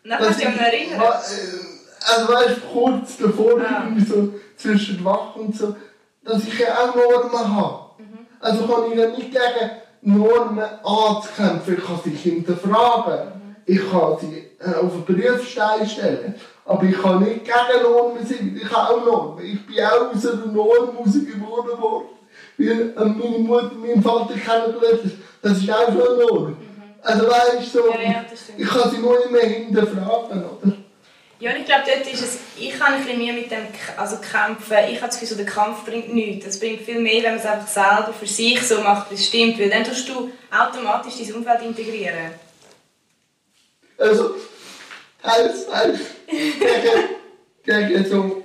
[0.05, 1.13] Dann dich an ich- erinnern.
[2.05, 3.85] Also weißt du, kurz davor, Ah.
[3.85, 5.75] irgendwie so zwischen wach und so,
[6.25, 7.79] dass ich ja auch Normen habe.
[8.41, 9.71] Also kann ich ja nicht gegen
[10.03, 13.41] Normen anzukämpfen, ich kann sie hinterfragen.
[13.65, 16.35] Ich kann sie äh, auf einen Prüfstein stellen.
[16.65, 19.45] Aber ich kann nicht gegen Normen sein, ich habe auch Normen.
[19.45, 22.09] Ich bin auch aus einer Norm rausgeboren worden.
[22.59, 25.13] Weil äh, meine Mutter meinen Vater kennengelernt hat.
[25.43, 26.57] Das ist auch schon eine Norm.
[27.03, 28.25] Also weißt du, so, Ja, ja,
[28.57, 30.73] ich kann sie nur immer hinterfragen, oder?
[31.43, 33.67] Ja, ich glaube, dort ist es, ich habe ein bisschen mehr mit dem
[33.97, 34.77] also kämpfen.
[34.89, 36.47] Ich habe das Gefühl, so der Kampf bringt nichts.
[36.47, 39.27] Es bringt viel mehr, wenn man es einfach selber für sich so macht, wie es
[39.27, 39.59] stimmt.
[39.59, 42.31] Weil dann tust du automatisch dein Umfeld integrieren.
[43.99, 44.37] Also,
[45.21, 45.99] teils, teils
[47.65, 48.45] gegen, gegen so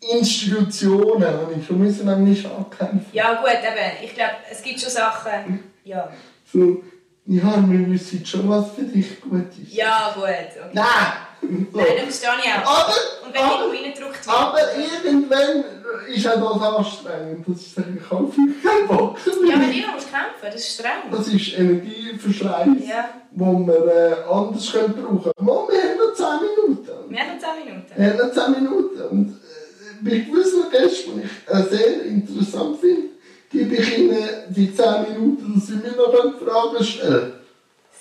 [0.00, 3.06] Institutionen habe ich schon müssen manchmal ankämpfen.
[3.12, 6.12] Ja gut, eben, ich glaube, es gibt schon Sachen, ja.
[6.52, 6.80] So,
[7.26, 9.72] ja, wir wissen schon, was für dich gut ist.
[9.72, 10.70] Ja gut, okay.
[10.74, 11.33] Nein!
[11.72, 12.84] Nein, verstehe ich auch.
[12.84, 12.92] Aber,
[13.26, 15.64] Und wenn aber, reingedrückt aber irgendwann
[16.08, 17.46] ist auch das anstrengend.
[17.46, 19.18] Das ist ich viel keinen Bock.
[19.48, 21.10] Ja, mit dir musst du kämpfen, das ist streng.
[21.10, 23.08] Das ist Energieverschleiß, Ja.
[23.32, 25.32] wo wir äh, anders können brauchen.
[25.44, 26.26] Mal, wir haben noch 10
[26.66, 27.10] Minuten.
[27.10, 27.92] Wir haben noch 10 Minuten.
[27.96, 29.02] Wir haben noch 10 Minuten.
[29.10, 33.08] Und äh, bei gewissen Gästen, die ich äh, sehr interessant finde,
[33.50, 37.43] gebe ich ihnen die 10 Minuten, dass sie mir noch Fragen stellen können.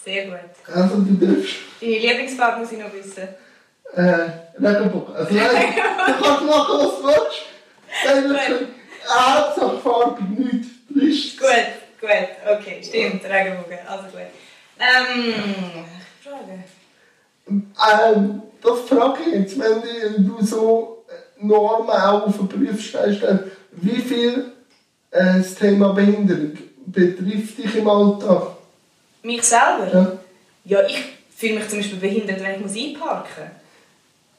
[0.03, 0.39] Sehr gut.
[0.73, 3.27] Also du darfst Deine Lieblingsfarbe muss ich noch wissen.
[3.93, 4.01] äh,
[4.61, 5.15] Regenbogen.
[5.15, 5.47] Also nein,
[6.07, 7.41] du kannst machen, was du willst.
[8.05, 8.67] Nein, wirklich.
[9.07, 10.67] Hauptsache farbig, nichts.
[10.91, 11.39] Trist.
[11.39, 11.49] Gut,
[11.99, 12.27] gut,
[12.59, 14.21] okay, stimmt, Regenbogen, also gut.
[14.79, 15.33] Ähm,
[16.21, 16.63] Frage.
[17.47, 23.43] Ähm, das frage ich jetzt, wenn du so äh, Normen auch auf den Prüfstein stellst,
[23.71, 24.51] wie viel
[25.11, 28.52] äh, das Thema Behinderung betrifft dich im Alltag?
[29.23, 29.89] Mich selber?
[29.91, 30.11] Ja.
[30.65, 31.01] Ja, ich
[31.35, 33.53] fühle mich zum Beispiel behindert, wenn ich muss einparken muss.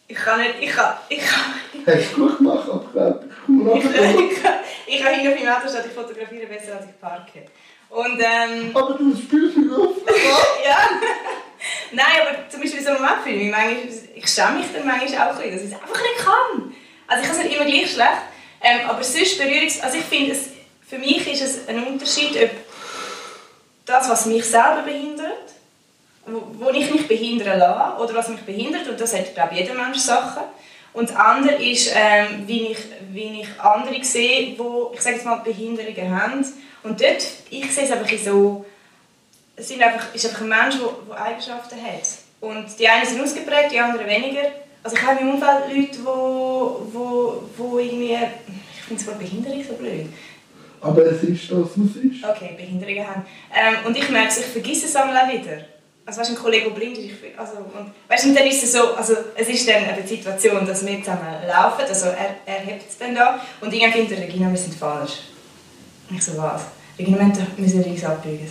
[0.06, 1.54] Ich kann nicht, ich kann, ich kann,
[1.86, 4.54] Hast du gut gemacht, aber glaub, ich ich, kann,
[4.86, 7.42] ich kann hinten auf meinem Auto stehen, ich fotografiere besser, als ich parke.
[7.88, 9.96] Und ähm, Aber du spielst mich auf.
[10.66, 10.76] ja.
[11.92, 13.76] Nein, aber zum Beispiel so ein Moment fühle ich mich manchmal,
[14.14, 16.74] ich schäme mich dann manchmal auch ein bisschen, dass ich es einfach nicht kann.
[17.06, 18.22] Also ich kann es nicht immer gleich schlecht,
[18.60, 19.80] ähm, aber sonst Berührungs...
[19.80, 20.50] Also ich finde, es,
[20.86, 22.50] für mich ist es ein Unterschied, ob
[23.86, 25.52] das, was mich selber behindert,
[26.26, 29.60] wo, wo ich mich behindern lasse, oder was mich behindert, und das hat, glaube ich,
[29.60, 30.42] jeder Mensch Sachen.
[30.92, 32.78] Und das andere ist, ähm, wie, ich,
[33.10, 34.62] wie ich andere sehe, die,
[34.94, 36.44] ich sage jetzt mal, Behinderungen haben.
[36.84, 38.64] Und dort, ich sehe es einfach in so
[39.56, 42.02] es sind einfach, ist einfach ein Mensch, der, Eigenschaften hat.
[42.40, 44.42] Und die einen sind ausgeprägt, die anderen weniger.
[44.82, 48.18] Also ich habe meinem Umfeld Leute, die, wo, wo irgendwie...
[48.76, 50.06] Ich finde das Wort Behinderung so blöd.
[50.84, 52.24] Aber es ist das, was es ist.
[52.24, 53.24] Okay, Behinderungen haben.
[53.52, 55.64] Ähm, und ich merke es, ich vergesse es einmal auch wieder.
[56.06, 58.46] Also weißt du, ein Kollege, der blind ist, ich, also, und, weißt, du, und dann
[58.46, 62.36] ist es so, also es ist dann eine Situation, dass wir zusammen laufen, also er,
[62.44, 65.12] er hebt es dann da und irgendwann findet Regina, wir sind falsch.
[66.10, 66.66] Und ich so, was?
[66.98, 68.50] Regina, wir müssen links abbiegen.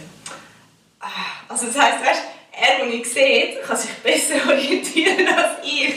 [0.99, 1.07] Ah,
[1.47, 2.21] Also das heisst, weißt,
[2.59, 5.93] er, der mich sieht, kann sich besser orientieren als ich.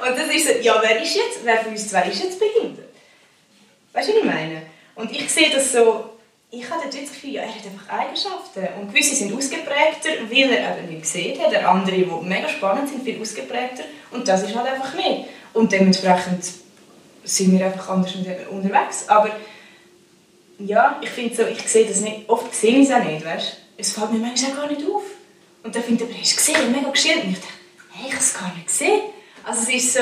[0.00, 2.88] Und das ist so, ja, wer ist jetzt, wer von uns zwei ist jetzt behindert?
[3.92, 4.62] Weißt du, was ich meine?
[5.00, 6.10] Und ich sehe das so,
[6.50, 8.68] ich habe das Gefühl, ja, er hat einfach Eigenschaften.
[8.80, 11.54] Und gewisse sind ausgeprägter, weil er eben nicht sieht hat.
[11.54, 13.84] Andere, die mega spannend sind, viel ausgeprägter.
[14.10, 15.26] Und das ist halt einfach nicht.
[15.52, 16.44] Und dementsprechend
[17.24, 18.14] sind wir einfach anders
[18.50, 19.08] unterwegs.
[19.08, 19.30] Aber
[20.58, 23.56] ja, ich finde so, ich sehe das nicht, oft sehe ich es auch nicht, weißt
[23.78, 25.02] Es fällt mir manchmal auch gar nicht auf.
[25.62, 27.24] Und dann finde ich, aber hast du gesehen, mega geschildert.
[27.24, 27.52] Und ich dachte,
[27.92, 29.00] hey, ich habe es gar nicht gesehen.
[29.44, 30.00] Also es ist so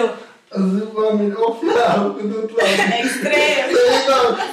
[0.50, 2.92] Warst mit offenen Augen dort lang.
[3.00, 3.34] extrem.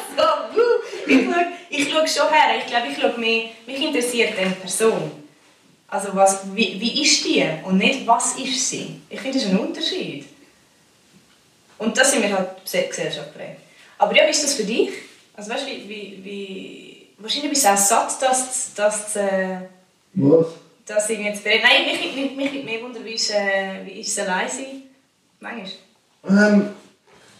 [1.06, 1.34] Genau.
[1.36, 1.36] so,
[1.70, 2.58] ich schaue ich schon her.
[2.60, 5.12] Ich glaube, ich schaue mehr, mich interessiert die Person.
[5.88, 9.02] Also was, wie, wie ist die und nicht was ist sie.
[9.10, 10.26] Ich finde, das ist ein Unterschied.
[11.78, 13.60] Und das sind wir halt Gesellschaft geprägt.
[13.98, 14.89] Aber ja, wie ist das für dich?
[15.36, 19.58] Also weißt du, wie, wie, wie, wahrscheinlich bist du auch satt, dass, dass, äh,
[20.14, 20.48] Was?
[20.86, 21.46] dass ich jetzt.
[21.46, 24.84] Nein, mich, mich, mich, mich mehr wunder, wie ist, äh, wie ist es allein sein?
[25.39, 25.72] Manchmal.
[26.28, 26.70] Ähm,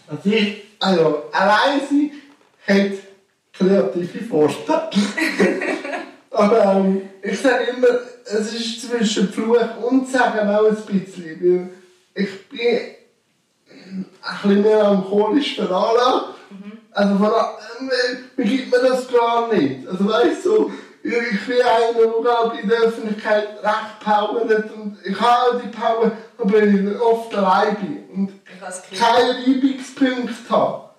[0.08, 2.10] also ich, also allein sein
[2.66, 2.98] hat
[3.52, 4.90] kreative Vorteile.
[6.30, 7.88] Aber ähm, ich sage immer,
[8.24, 11.40] es ist zwischen Fluch und Segen auch ein bisschen.
[11.40, 11.70] Weil
[12.14, 12.60] ich bin
[13.80, 14.06] ein
[14.42, 16.34] bisschen melancholisch veranlagt.
[16.92, 19.86] Also vor allem, äh, mir gibt mir das gar nicht.
[19.86, 20.70] Also weißt du, so,
[21.06, 26.62] ich bin einer, der in der Öffentlichkeit recht powert und ich habe die Power, aber
[26.62, 29.00] ich oft allein bin und Ich habe es gekriegt.
[29.00, 30.90] keine Reibungspunkte habe.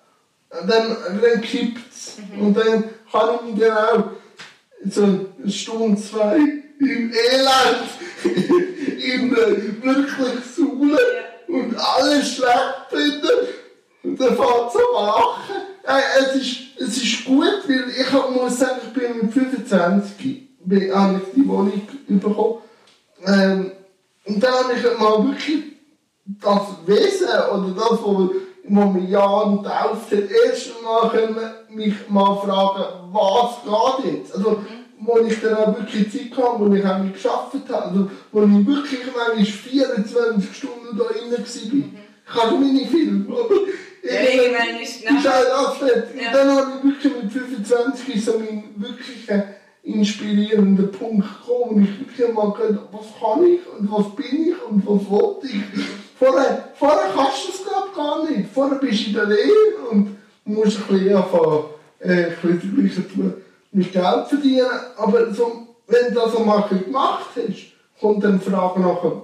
[0.49, 2.17] Dann, dann kippt es.
[2.39, 4.03] Und dann kann ich mich auch
[4.85, 6.37] so eine Stunde, zwei
[6.79, 7.89] im Elend,
[8.23, 10.99] in der wirklich Suhle
[11.47, 13.47] und alles schlecht finden.
[14.03, 15.55] Und dann fängt es an zu lachen.
[15.83, 16.57] Äh, es, ist,
[16.87, 21.47] es ist gut, weil ich muss sagen, ich bin mit 25 bin, habe ich die
[21.47, 22.55] Wohnung bekommen.
[23.25, 23.71] Ähm,
[24.25, 25.63] und dann habe ich mal wirklich
[26.25, 28.29] das Wesen oder das, was
[28.69, 31.37] was mir Jan tauft hat, erst mal können
[31.69, 34.35] mich mal fragen, was geht jetzt?
[34.35, 34.61] Also,
[34.99, 38.41] wo ich dann auch wirklich Zeit hatte, wo ich auch nicht gearbeitet habe, also, wo
[38.41, 41.39] ich wirklich manchmal 24 Stunden da drin war.
[41.39, 43.25] Ich habe meine Filme,
[44.07, 46.21] aber Ja, irgendwann ist ist halt fertig.
[46.21, 46.31] Ja.
[46.31, 49.43] Dann habe ich wirklich mit 25 so meinen wirklichen
[49.83, 54.63] inspirierenden Punkt gekommen, wo ich wirklich mal habe, was kann ich und was bin ich
[54.69, 55.63] und was wollte ich.
[56.19, 58.49] Vorher, vorher kannst du es glaub, gar nicht.
[58.53, 61.63] Vorher bist du in der Lehre und musst ein bisschen anfangen,
[61.99, 63.33] äh, ein bisschen tun,
[63.71, 64.67] mit Geld verdienen.
[64.97, 69.21] Aber so, wenn du das einmal gemacht hast, kommt dann die Frage nachher,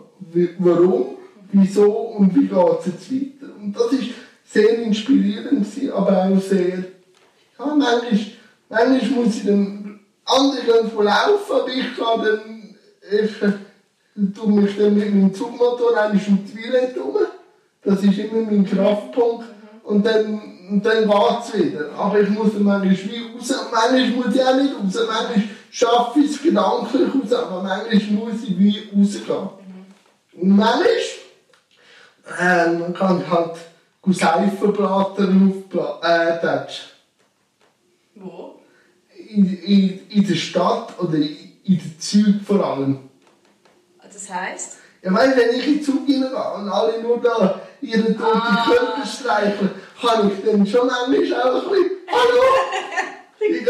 [0.59, 1.17] warum,
[1.51, 3.53] wieso und wie geht es jetzt weiter.
[3.61, 4.09] Und das ist
[4.53, 8.11] sehr inspirierend, gewesen, aber auch sehr, ja, manchmal,
[8.69, 12.75] manchmal muss ich dann, andere gehen von laufen, aber ich kann dann,
[13.11, 17.17] ich äh, tue mich dann mit meinem Zugmotor eigentlich um die Toilette rum.
[17.83, 19.45] Das ist immer mein Kraftpunkt.
[19.83, 21.91] Und dann, und dann geht es wieder.
[21.97, 23.53] Aber ich muss dann manchmal wie raus.
[23.69, 25.07] Manchmal muss ich auch nicht raus.
[25.07, 29.49] Manchmal schaffe ich es gedanklich raus, aber manchmal muss ich wie rausgehen.
[30.39, 30.87] Und manchmal
[32.39, 33.57] ähm, kann ich halt
[34.11, 36.85] Seifenblätter auftatschen.
[38.15, 38.55] Wo?
[39.29, 42.99] In, in, in der Stadt oder in, in den Zügen vor allem.
[44.01, 44.77] Das heisst?
[45.01, 48.65] Ja, weißt, wenn ich in den Zug reingehe und alle nur da ihren toten Ah.
[48.65, 52.43] Körper streicheln, kann ich dann schon manchmal auch ein bisschen, hallo,
[53.39, 53.69] wie geht's?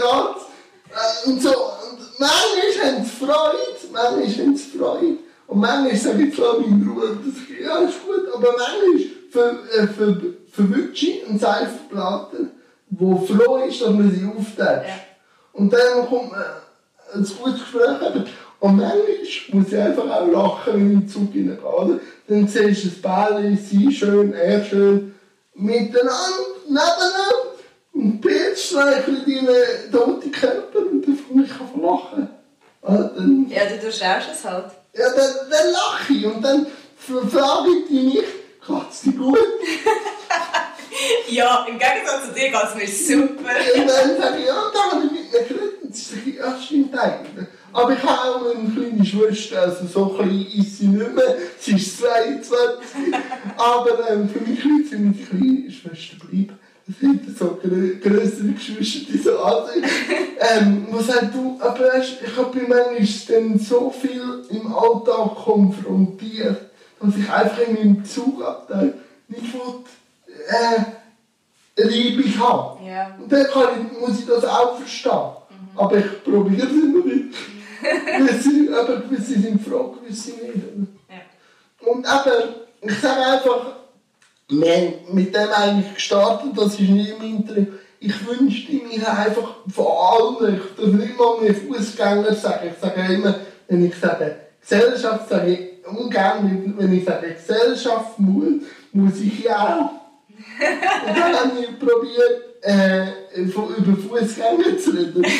[0.89, 3.57] Äh, Und so, und manchmal haben sie Freude,
[3.91, 5.17] manchmal haben sie Freude.
[5.47, 8.99] Und manchmal sage ich zwar meinem Bruder, das ist, ja, ist gut, aber manchmal
[9.33, 10.15] für, äh, für,
[10.51, 12.51] für Wünsche und Seifenplatten,
[12.89, 14.87] wo froh ist, dass man sie auftätscht.
[14.87, 14.95] Ja.
[15.53, 16.43] Und dann kommt man
[17.13, 18.25] ein gutes Gespräch haben.
[18.59, 19.01] Und manchmal
[19.51, 21.65] muss ich einfach auch lachen, wenn ich in den Zug hineingehe.
[21.65, 21.99] oder?
[22.27, 25.13] Dann siehst du das Bälle, sie schön, er schön,
[25.55, 26.11] miteinander,
[26.65, 27.53] nebeneinander.
[27.93, 32.29] Und Peter streichelt deinen toten Körper und dann fange ich an zu lachen.
[32.81, 34.65] Ah, Dann, Ja, du durchschaust es halt.
[34.95, 36.67] ja, dann, dann lache ich und dann
[36.97, 38.23] frage ich dich nicht,
[38.67, 39.37] geht's dir gut?
[41.29, 42.87] Ja, im Gegensatz zu dir geht es mir
[43.17, 43.49] super.
[43.75, 45.95] Und dann sage ich, ja, da habe ich mit mir geredet.
[45.95, 47.47] Sie ja, stimmt eigentlich.
[47.71, 51.37] Aber ich habe auch eine kleine Schwester, also so klein ist sie nicht mehr.
[51.59, 52.57] Sie ist 22.
[53.57, 56.59] Aber ähm, für mich Leute sind meine kleine Schwester bleiben.
[56.87, 59.85] Es sind so grö größere Geschwister, die so ansehen.
[60.39, 66.72] Ähm, wo sagt du, aber ich habe manchmal dann so viel im Alltag konfrontiert,
[67.03, 68.93] dass ich einfach in meinem Zugabteil
[69.27, 69.83] nicht will,
[70.47, 72.85] äh, Reibung habe.
[72.85, 73.17] Ja.
[73.19, 75.31] Und dann ich, muss ich das auch verstehen.
[75.75, 77.37] Aber ich probiere es immer wieder.
[78.17, 80.63] gewisse, aber gewisse sind froh, gewisse nicht.
[81.09, 81.91] Ja.
[81.91, 83.65] Und eben, ich sage einfach,
[84.49, 87.69] wir haben mit dem eigentlich gestartet, das ist nicht im Internet.
[87.99, 93.13] Ich wünschte mir einfach von allen, ich darf nicht mal mehr Fußgänger sagen, ich sage
[93.13, 93.35] immer,
[93.67, 99.57] wenn ich sage Gesellschaft, sage ich ungern, wenn ich sage Gesellschaft muss, muss ich ja
[99.79, 99.91] auch.
[101.07, 105.25] Und dann habe ich probiert, äh, von- über Fußgänger zu reden.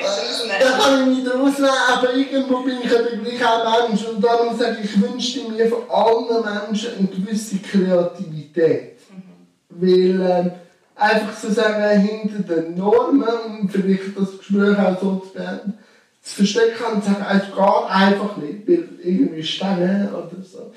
[0.00, 0.56] Rausnehmen.
[0.60, 4.04] Da kann ich mich rausnehmen, aber irgendwo bin ich ja der gleiche Mensch.
[4.06, 8.98] Und darum sage ich, ich wünschte mir von allen Menschen eine gewisse Kreativität.
[9.68, 10.50] Weil ähm,
[10.96, 13.22] einfach zu sagen, hinter den Normen
[13.60, 15.78] und vielleicht das Gespräch auch so zu beenden,
[16.20, 20.72] verstecken und zu sagen, es geht einfach nicht, weil irgendwie stehen oder so.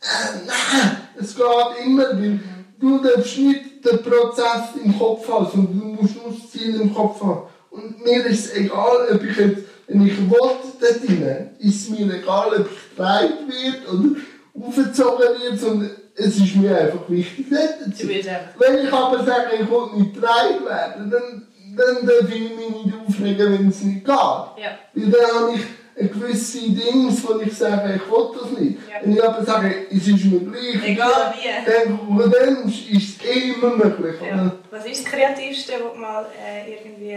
[0.00, 2.40] Äh, nein, es geht immer, weil
[2.78, 6.94] du darfst nicht den Prozess im Kopf haben, sondern du musst nur das Ziel im
[6.94, 7.42] Kopf haben.
[7.70, 11.90] Und mir ist es egal, ob ich jetzt, wenn ich will, dort rein, ist es
[11.90, 14.20] mir egal, ob ich getragen wird oder
[14.66, 18.48] aufgezogen wird, sondern es ist mir einfach wichtig, dort zu sein.
[18.58, 21.46] Wenn ich aber sage, ich will nicht getragen werden, dann,
[21.80, 24.14] dann darf ich mich nicht aufregen, wenn es nicht geht.
[24.14, 24.78] Ja.
[24.94, 28.78] Weil dann habe ich gewisse Dings, wo ich sage, ich will das nicht.
[28.88, 28.96] Ja.
[29.02, 31.70] Wenn ich aber sage, es ist mir gleich, Egal wie.
[31.70, 34.14] dann, dann ist es immer möglich.
[34.26, 34.52] Ja.
[34.70, 37.10] Was ist das Kreativste, wo du mal äh, irgendwie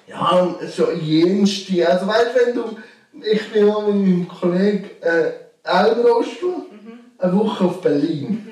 [0.07, 1.87] ja, so jenste.
[1.89, 2.77] Also weißt wenn du,
[3.23, 5.31] ich bin mal mit meinem Kollegen äh,
[5.63, 6.53] Elbenrostel,
[7.19, 8.45] eine Woche auf Berlin.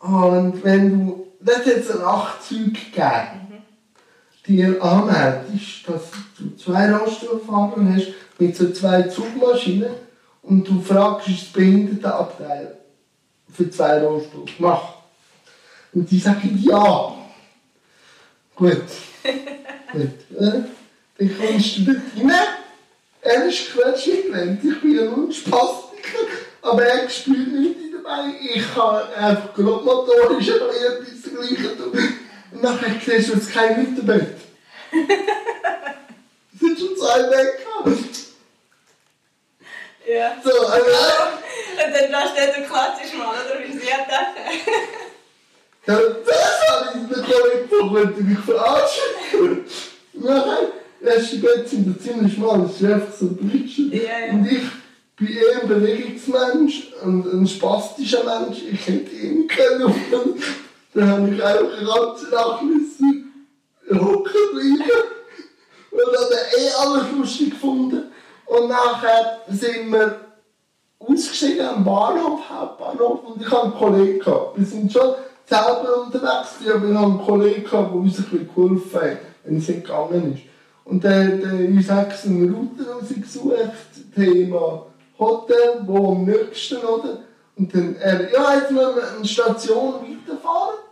[0.00, 3.62] Und wenn du, das hat jetzt ein Nachtzug gegeben,
[4.46, 6.02] dir anmeldest, dass
[6.38, 9.92] du zwei Rollstuhlfahrer hast mit so zwei Zugmaschinen
[10.42, 12.78] und du fragst, ist das Behindertenabteil
[13.52, 14.94] für zwei Rollstuhl gemacht?
[15.92, 17.14] Und die sagen ja.
[18.56, 18.82] Gut.
[19.92, 20.38] Gut.
[20.38, 20.62] Äh,
[21.18, 22.30] dann kommst du dort rein.
[23.20, 24.62] Er ist quetschgelähmt.
[24.64, 26.18] Ich bin ein Spastiker.
[26.62, 28.34] Aber er spürt nichts dabei.
[28.54, 31.92] Ich kann einfach grobmotorisch etwas Gleiches tun.
[32.52, 34.36] Und nachher siehst du jetzt kein Mittelbett.
[36.52, 37.64] Es sind schon zwei weg.
[40.06, 40.36] Ja.
[40.44, 43.58] So, also, Und dann lässt du den Klatsch mal, oder?
[43.64, 44.60] Wie sie entdecken.
[45.86, 49.64] Ja, das habe ich den Kollegen von wollte mich verarschen.
[50.14, 50.72] Nachher,
[51.04, 53.92] erste Bett sind da ziemlich schmal, das ist einfach so ein Blitschen.
[53.92, 54.32] Ja, ja.
[54.32, 54.62] Und ich
[55.16, 58.58] bin eher ein Bewegungsmensch und ein spastischer Mensch.
[58.70, 60.42] Ich hätte nicht können.
[60.94, 63.24] Dann habe ich einfach eine ganze Nacht müssen
[63.90, 64.90] hocken bleiben.
[65.90, 68.04] Und habe eh alles lustig gefunden.
[68.46, 70.20] Und nachher sind wir
[70.98, 74.58] ausgestiegen am Bahnhof, Hauptbahnhof, und ich habe einen Kollegen gehabt.
[74.58, 75.14] Wir sind schon
[75.44, 79.58] selber unterwegs, aber ich habe einen Kollegen gehabt, der uns ein bisschen geholfen hat, wenn
[79.58, 80.42] es nicht gegangen ist.
[80.84, 84.86] Und der, der uns hat einen Router rausgesucht, Thema
[85.18, 87.20] Hotel, wo am nächsten, oder?
[87.56, 90.83] Und dann, er, ja, jetzt müssen wir eine Station weiterfahren.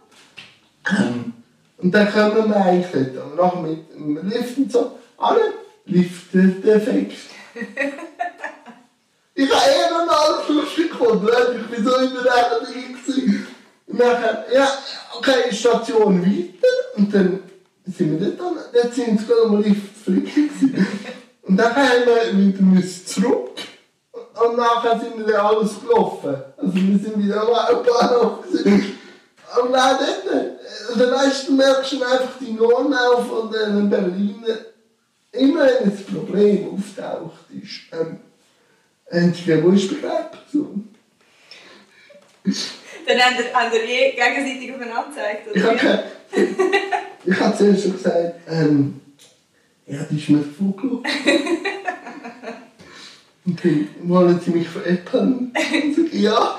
[0.91, 1.33] Ähm,
[1.79, 3.09] Und dann kommen wir eigentlich.
[3.17, 5.53] Und nachher mit dem Lift und so, alle
[5.87, 7.17] Lift defekt.
[9.35, 13.47] Ich habe eh noch alles lustig gefunden, ich bin so überrechnet gewesen.
[13.87, 14.69] Und nachher, ja,
[15.17, 16.97] okay, Station weiter.
[16.97, 17.41] Und dann
[17.87, 20.87] sind wir dort an, dort sind sie gerade am Lift flicken gewesen.
[21.45, 23.51] Und dann haben wir wieder müssen zurück.
[24.13, 26.35] Und nachher sind wir dann alles gelaufen.
[26.57, 28.45] Also wir sind wieder am Bahnhof.
[29.61, 34.59] Und dann dort, dann weißt du, merkst du einfach die Normen von den Berliner.
[35.33, 38.21] Immer wenn ein Problem auftaucht ist, ähm,
[39.07, 40.89] entweder wo ist die Begleitperson?
[43.07, 46.05] Dann haben wir, haben wir je gegenseitig aufeinander gezeigt, oder?
[47.25, 49.01] ich habe zuerst schon gesagt, ähm,
[49.87, 51.05] ja, die ist mir vorgelaufen.
[53.45, 55.53] Und dann wollen sie mich veräppeln.
[55.55, 56.59] Und ich sage, ja.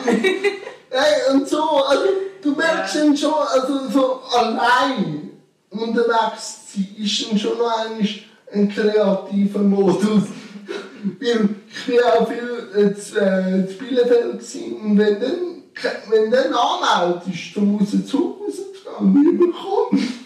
[0.90, 2.04] Hey, und so, also
[2.44, 5.32] du merkst dann schon, also so allein
[5.70, 6.58] unterwegs
[6.98, 10.24] ist dann schon noch eigentlich ein kreativer Modus.
[11.20, 14.78] Weil ich bin auch viel äh, zu, äh, Bielefeld gewesen.
[14.78, 15.64] und wenn dann,
[16.10, 20.20] wenn dann anmeldest, um aus dem Zug rauszugehen, wie bekommen.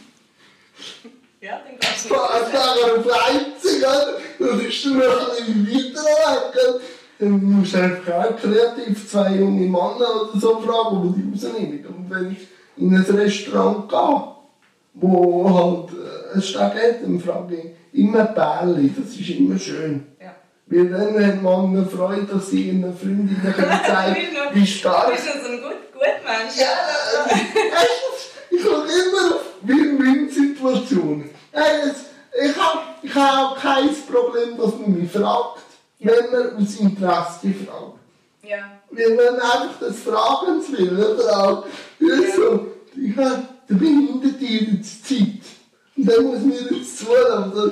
[1.42, 6.74] Ja, dann gehst du Fahr nachher auf Leipzig, das ist dann noch ein bisschen weiter
[6.74, 6.82] weg.
[7.20, 11.86] Dann musst du einfach auch kreativ zwei junge Männer oder so fragen, die die rausnehmen.
[11.88, 12.48] Und wenn ich
[12.78, 14.24] in ein Restaurant gehe,
[14.94, 20.06] wo halt äh, ein Steg hat, dann frage ich immer Bärli, das ist immer schön.
[20.22, 20.36] Ja.
[20.68, 25.14] Weil dann hat man eine Freude, dass sie Freundinnen können zeigen noch- wie stark Du
[25.14, 26.58] bist noch so ein gut, gut Mensch.
[26.60, 27.36] ja,
[28.52, 31.30] ich schaue immer auf Win-Win-Situationen.
[32.40, 35.60] Ich habe ich hab auch kein Problem, dass man mich fragt,
[36.00, 37.98] wenn man aus Interesse fragt.
[38.44, 38.80] Ja.
[38.92, 41.66] Wir wollen einfach des Fragens willen, oder auch.
[42.00, 42.16] Ja.
[42.36, 45.44] So, ich habe den Behinderten Zeit.
[45.98, 47.52] Und dann muss mir jetzt zulassen.
[47.54, 47.70] Also,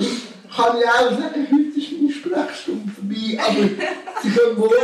[0.55, 3.69] kann ich auch sagen, heute ist meine Sprechstunde vorbei, aber
[4.21, 4.75] sie können morgen,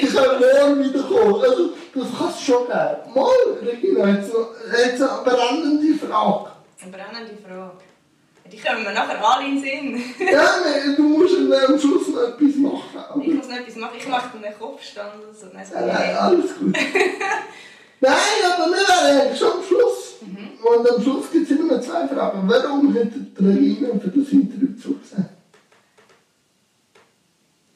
[0.00, 1.42] sie können morgen wiederkommen.
[1.42, 3.14] Also, das kann es schon geben.
[3.14, 6.50] Mal, Regina, jetzt noch, jetzt eine brennende Frage.
[6.82, 7.89] Eine brennende Frage.
[8.50, 10.02] Die kommen mir nachher alle in den Sinn.
[10.18, 13.22] Ja, nee, du musst am Schluss noch etwas machen.
[13.22, 13.94] Ich muss noch etwas machen.
[13.98, 15.46] Ich mache dann einen Kopfstand oder so.
[15.52, 16.72] Nein, so Ja, nein, alles gut.
[18.00, 18.12] nein,
[18.52, 20.16] aber wir wären schon am Schluss.
[20.62, 22.48] Und am Schluss gibt es immer noch zwei Fragen.
[22.48, 25.30] Warum hat Regina für das Interview zugesagt?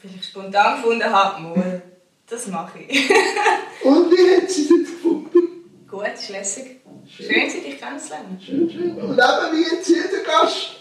[0.03, 1.83] Weil ich spontan gefunden habe, mal.
[2.29, 3.11] Das mache ich.
[3.85, 5.87] Und wie hat sie es jetzt gefunden?
[5.89, 6.81] Gut, ist lässig.
[7.09, 8.41] Schön, Sie dich kennenzulernen.
[8.45, 8.93] Schön, schön.
[8.97, 10.77] Und eben wie jetzt jeder Gast,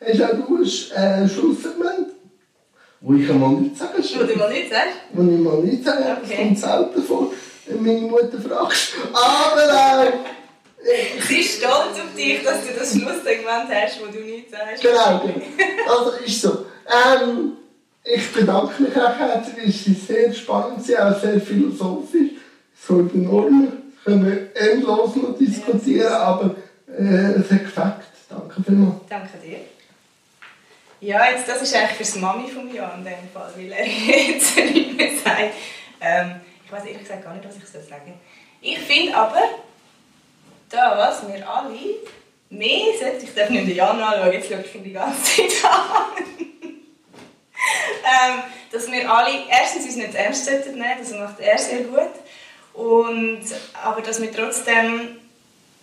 [0.00, 2.08] hast auch du ein äh, Schlusssegment,
[3.00, 4.96] wo ich einmal nichts sagen Wo du mal nicht sagst?
[5.12, 6.36] Wo ich mal nichts sagen Das Okay.
[6.36, 7.32] kommt selten vor,
[7.66, 8.94] wenn meine Mutter fragst.
[9.12, 14.52] Aber äh, Sie ist stolz auf dich, dass du das Schlusssegment hast, wo du nichts
[14.52, 14.82] sagst.
[14.82, 15.98] genau, genau.
[15.98, 16.66] Also ist so.
[16.86, 17.52] Ähm,
[18.04, 22.32] ich bedanke mich auch herzlich, es ist sehr spannend, auch sehr philosophisch,
[22.86, 26.54] so über Normen können wir endlos noch diskutieren, aber
[26.88, 27.94] äh, es hat gefällt.
[28.28, 29.00] Danke vielmals.
[29.08, 29.58] Danke dir.
[31.00, 33.86] Ja, jetzt, das ist eigentlich für das Mami von mir in dem Fall, weil er
[34.32, 35.54] jetzt nicht mehr sagt.
[36.00, 38.14] Ähm, ich weiß ehrlich gesagt gar nicht, was ich soll sagen
[38.60, 39.42] Ich finde aber,
[40.68, 41.74] dass wir alle
[42.50, 45.64] mehr sollten, ich darf nicht den Jan anschauen, jetzt schaut ich ihn die ganze Zeit
[45.70, 46.24] an.
[48.04, 52.12] ähm, dass wir alle erstens uns nicht ernst sollten nehmen, das macht er sehr gut.
[52.76, 53.40] Und,
[53.82, 55.16] aber dass wir trotzdem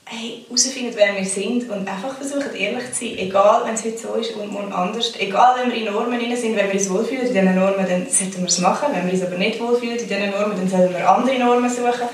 [0.05, 4.13] herausfinden, wer wir sind und einfach versuchen, ehrlich zu sein, egal wenn es heute so
[4.13, 5.13] ist und morgen anders.
[5.17, 8.07] Egal, wenn wir in Normen drin sind, wenn wir uns wohlfühlen in diesen Normen, dann
[8.09, 8.89] sollten wir es machen.
[8.93, 12.09] Wenn wir uns aber nicht wohlfühlen in diesen Normen, dann sollten wir andere Normen suchen.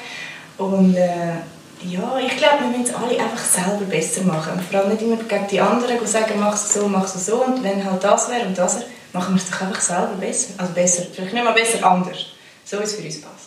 [0.57, 1.39] Und äh,
[1.81, 4.59] ja, ich glaube, wir müssen es alle einfach selber besser machen.
[4.69, 7.43] Vor allem nicht immer gegen die anderen sagen, mach es so, mach es so.
[7.43, 10.53] Und wenn halt das wäre und das wäre, machen wir es doch einfach selber besser.
[10.57, 12.25] Also besser, vielleicht nicht mal besser, anders.
[12.65, 13.38] So wie es für uns passt.